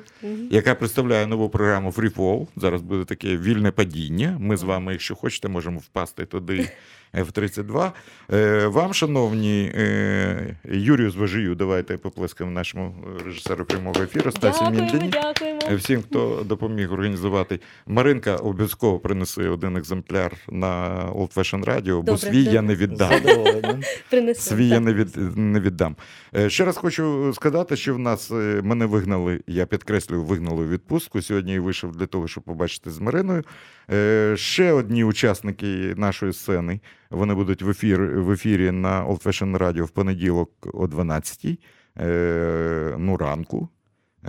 яка 0.50 0.76
представляє 0.76 1.28
нову 1.28 1.50
програму 1.50 1.90
Free 1.90 2.16
Fall. 2.16 2.48
Зараз 2.56 2.82
буде 2.82 3.06
таке 3.06 3.38
вільне 3.38 3.72
падіння. 3.72 4.38
Ми 4.40 4.58
з 4.58 4.64
вами, 4.64 4.92
якщо 4.92 5.16
хочете, 5.16 5.48
можемо 5.48 5.80
впасти 5.80 6.26
туди 6.26 6.70
F-32. 7.18 7.92
Е, 8.34 8.68
Вам, 8.68 8.94
шановні, 8.94 9.72
е, 9.76 10.56
Юрію 10.66 11.12
Зважию, 11.12 11.56
давайте 11.56 11.98
поплескаємо 11.98 12.56
нашому 12.56 12.96
режисеру 13.26 13.66
прямого 13.66 14.02
ефіру 14.04 14.32
Стасі 14.32 14.64
Міндіні. 14.64 15.10
дякуємо. 15.10 15.60
Е, 15.72 15.76
Всім, 15.76 16.02
хто 16.02 16.44
допоміг 16.46 16.94
організувати. 16.94 17.60
Маринка 17.88 18.36
обов'язково 18.36 19.00
принесе 19.00 19.50
один 19.50 19.78
екземпляр 19.78 20.32
на 20.50 20.88
Old 21.16 21.34
Fashion 21.34 21.66
Radio, 21.66 22.02
бо 22.02 22.18
свій 22.18 22.44
я 22.44 22.62
не 22.62 22.76
віддам. 22.76 23.12
Свій 24.36 24.68
я 24.68 24.80
не, 24.80 24.94
від, 24.94 25.38
не 25.38 25.60
віддам. 25.60 25.96
Е, 26.36 26.50
Ще 26.50 26.66
раз 26.66 26.78
хочу 26.78 27.34
сказати, 27.34 27.76
що 27.76 27.96
в 27.96 28.00
нас 28.00 28.32
е, 28.32 28.62
мене 28.64 28.86
вигнали, 28.86 29.42
я 29.48 29.66
підкреслюю, 29.66 30.24
вигнали 30.24 30.66
у 30.66 30.70
відпустку. 30.70 31.22
Сьогодні 31.22 31.54
я 31.54 31.62
вийшов 31.62 31.96
для 31.96 32.06
того, 32.06 32.28
щоб 32.28 32.44
побачити 32.44 32.92
з 32.92 33.00
Мариною. 33.00 33.44
Е, 33.92 34.34
Ще 34.38 34.72
одні 34.72 35.04
учасники 35.04 35.94
нашої 35.98 36.34
сцени. 36.34 36.80
Вони 37.10 37.34
будуть 37.34 37.62
в, 37.62 37.70
ефір, 37.70 38.02
в 38.02 38.32
ефірі 38.32 38.72
на 38.72 39.06
Old 39.06 39.24
Fashion 39.24 39.58
Radio 39.58 39.82
в 39.84 39.90
понеділок 39.90 40.52
о 40.74 40.86
12-й. 40.86 41.60
Е, 42.00 42.96
ну, 42.98 43.18
ранку. 43.18 43.70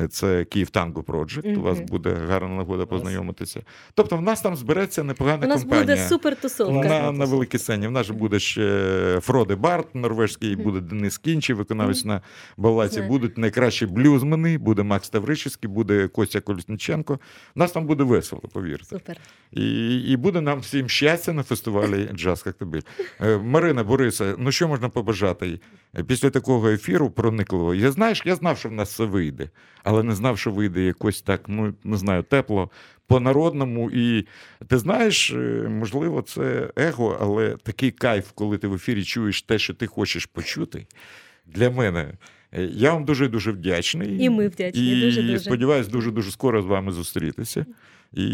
Е, 0.01 0.09
Це 0.09 0.45
Київ 0.45 0.71
Танго 0.71 1.03
Project. 1.03 1.57
У 1.59 1.63
вас 1.63 1.81
буде 1.81 2.11
гарна 2.11 2.49
нагода 2.49 2.87
познайомитися. 2.87 3.63
Тобто, 3.95 4.17
в 4.17 4.23
нас 4.23 4.41
там 4.41 4.57
збереться 4.57 5.03
непогана 5.05 5.47
У 5.47 5.49
нас 5.49 5.61
компанія. 5.61 5.87
буде 5.87 6.09
супер 6.09 6.37
тусовка. 6.37 6.89
На, 6.89 7.13
на 7.13 7.25
великій 7.25 7.59
сцені. 7.59 7.87
В 7.87 7.91
нас 7.91 8.07
же 8.07 8.13
буде 8.13 8.39
ще 8.39 9.19
Фроде 9.23 9.57
Барт, 9.57 9.95
норвежський, 9.95 10.57
буде 10.57 10.81
Денис 10.81 11.19
Кінчий, 11.19 11.55
виконавець 11.57 12.05
на 12.05 12.21
балаці. 12.57 13.03
Будуть 13.03 13.39
найкращі 13.39 13.87
блюзмени, 13.87 14.59
буде 14.59 14.83
Макс 14.83 15.09
Таврический, 15.09 15.71
буде 15.71 16.09
Костя 16.09 16.41
Колісниченко. 16.41 17.19
У 17.57 17.59
нас 17.59 17.73
там 17.73 17.87
буде 17.87 18.05
весело, 18.05 18.43
повірте. 18.53 18.85
Супер. 18.85 19.17
І, 19.53 19.99
і 20.01 20.17
буде 20.17 20.41
нам 20.41 20.61
всім 20.61 20.89
щастя 20.89 21.33
на 21.33 21.43
фестивалі 21.43 22.11
Джаз 22.15 22.43
Коктебель. 22.43 22.81
Е, 23.21 23.37
Марина 23.39 23.85
Бориса, 23.85 24.35
ну 24.39 24.53
що 24.53 24.69
можна 24.69 24.89
побажати 24.89 25.61
після 26.07 26.31
такого 26.31 26.69
ефіру 26.69 27.11
проникливо? 27.11 27.75
Я 27.75 27.93
знаєш, 27.93 28.23
я 28.25 28.35
знав, 28.35 28.59
що 28.59 28.69
в 28.69 28.73
нас 28.73 28.93
все 28.93 29.05
вийде, 29.05 29.51
але 29.85 30.03
не 30.03 30.15
знав, 30.15 30.39
що 30.39 30.51
вийде 30.51 30.83
якось 30.83 31.23
так, 31.23 31.41
ну 31.49 31.75
не 31.85 31.97
знаю, 31.97 32.23
тепло. 32.23 32.71
По-народному, 33.07 33.91
і 33.91 34.27
ти 34.67 34.79
знаєш, 34.79 35.31
е, 35.31 35.69
можливо, 35.71 36.23
це 36.23 36.71
его, 36.77 37.19
але 37.21 37.57
такий 37.63 37.91
кайф, 37.91 38.31
коли 38.35 38.59
ти 38.59 38.69
в 38.69 38.75
ефірі 38.75 39.05
чуєш 39.05 39.43
те, 39.43 39.59
що 39.59 39.75
ти 39.75 39.87
хочеш 39.87 40.27
почути. 40.27 40.87
Для 41.47 41.71
мене 41.71 42.13
Е, 42.53 42.69
я 42.73 42.93
вам 42.93 43.05
дуже 43.05 43.29
дуже 43.29 43.53
вдячний. 43.53 44.25
І 44.25 44.31
ми 44.31 44.49
вдячні, 44.49 44.93
І 44.93 45.01
дуже-дуже. 45.01 45.39
сподіваюся, 45.39 45.91
дуже 45.91 46.11
дуже 46.11 46.31
скоро 46.31 46.63
з 46.63 46.67
вами 46.67 46.93
зустрітися. 46.93 47.67
І, 48.17 48.25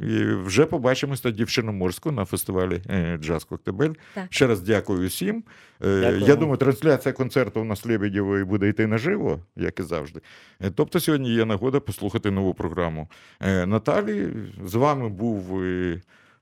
і 0.00 0.24
вже 0.24 0.66
побачимось 0.66 1.20
тоді 1.20 1.44
в 1.44 1.50
Чорноморську 1.50 2.10
на 2.12 2.24
фестивалі 2.24 2.82
е, 2.90 3.18
Джаз 3.22 3.44
Коктебель. 3.44 3.92
Так. 4.14 4.26
Ще 4.30 4.46
раз 4.46 4.60
дякую 4.60 5.08
всім. 5.08 5.44
Е, 5.84 6.00
Дякуємо. 6.00 6.26
Я 6.26 6.36
думаю, 6.36 6.56
трансляція 6.56 7.12
концерту 7.12 7.60
у 7.60 7.64
нас 7.64 7.86
Лебедєвої 7.86 8.44
буде 8.44 8.68
йти 8.68 8.86
наживо, 8.86 9.40
як 9.56 9.80
і 9.80 9.82
завжди. 9.82 10.20
Е, 10.60 10.70
Тобто 10.70 11.00
сьогодні 11.00 11.30
є 11.34 11.44
нагода 11.44 11.80
послухати 11.80 12.30
нову 12.30 12.54
програму. 12.54 13.08
Е, 13.40 13.66
Наталі, 13.66 14.28
з 14.64 14.74
вами 14.74 15.08
був. 15.08 15.62
е, 15.62 16.00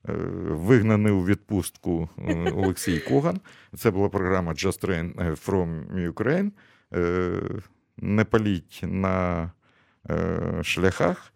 е, 0.08 0.12
Вигнаний 0.48 1.12
у 1.12 1.24
відпустку 1.24 2.08
е, 2.28 2.52
Олексій 2.56 2.98
Коган. 2.98 3.40
Це 3.76 3.90
була 3.90 4.08
програма 4.08 4.52
Just 4.52 4.84
Train 4.86 5.22
е, 5.22 5.30
from 5.30 5.84
Ukraine. 6.12 6.50
Е, 6.94 7.40
Не 7.98 8.24
паліть 8.24 8.80
на 8.82 9.50
е, 10.10 10.38
шляхах. 10.62 11.32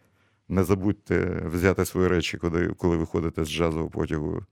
Не 0.50 0.64
забудьте 0.64 1.42
взяти 1.52 1.84
свої 1.84 2.08
речі, 2.08 2.38
коли, 2.38 2.74
коли 2.78 2.96
виходите 2.96 3.44
з 3.44 3.50
джазового 3.50 3.90
потягу, 3.90 4.42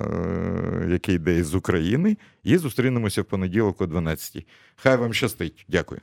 е, 0.00 0.88
який 0.88 1.14
йде 1.14 1.38
із 1.38 1.54
України. 1.54 2.16
І 2.42 2.58
зустрінемося 2.58 3.22
в 3.22 3.24
понеділок 3.24 3.80
о 3.80 3.86
12 3.86 4.46
Хай 4.76 4.96
вам 4.96 5.14
щастить. 5.14 5.66
Дякую. 5.68 6.00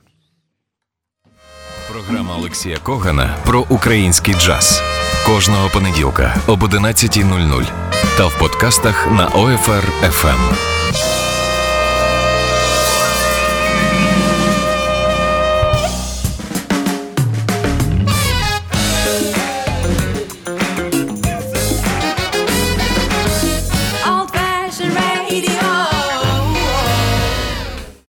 Програма 1.92 2.36
Олексія 2.36 2.78
Когана 2.78 3.36
про 3.46 3.66
український 3.70 4.34
джаз. 4.34 4.82
Кожного 5.26 5.68
понеділка 5.68 6.36
об 6.46 6.62
11.00 6.62 7.72
та 8.16 8.26
в 8.26 8.38
подкастах 8.38 9.10
на 9.12 9.28
OFR 9.28 9.84
FM. 10.02 10.73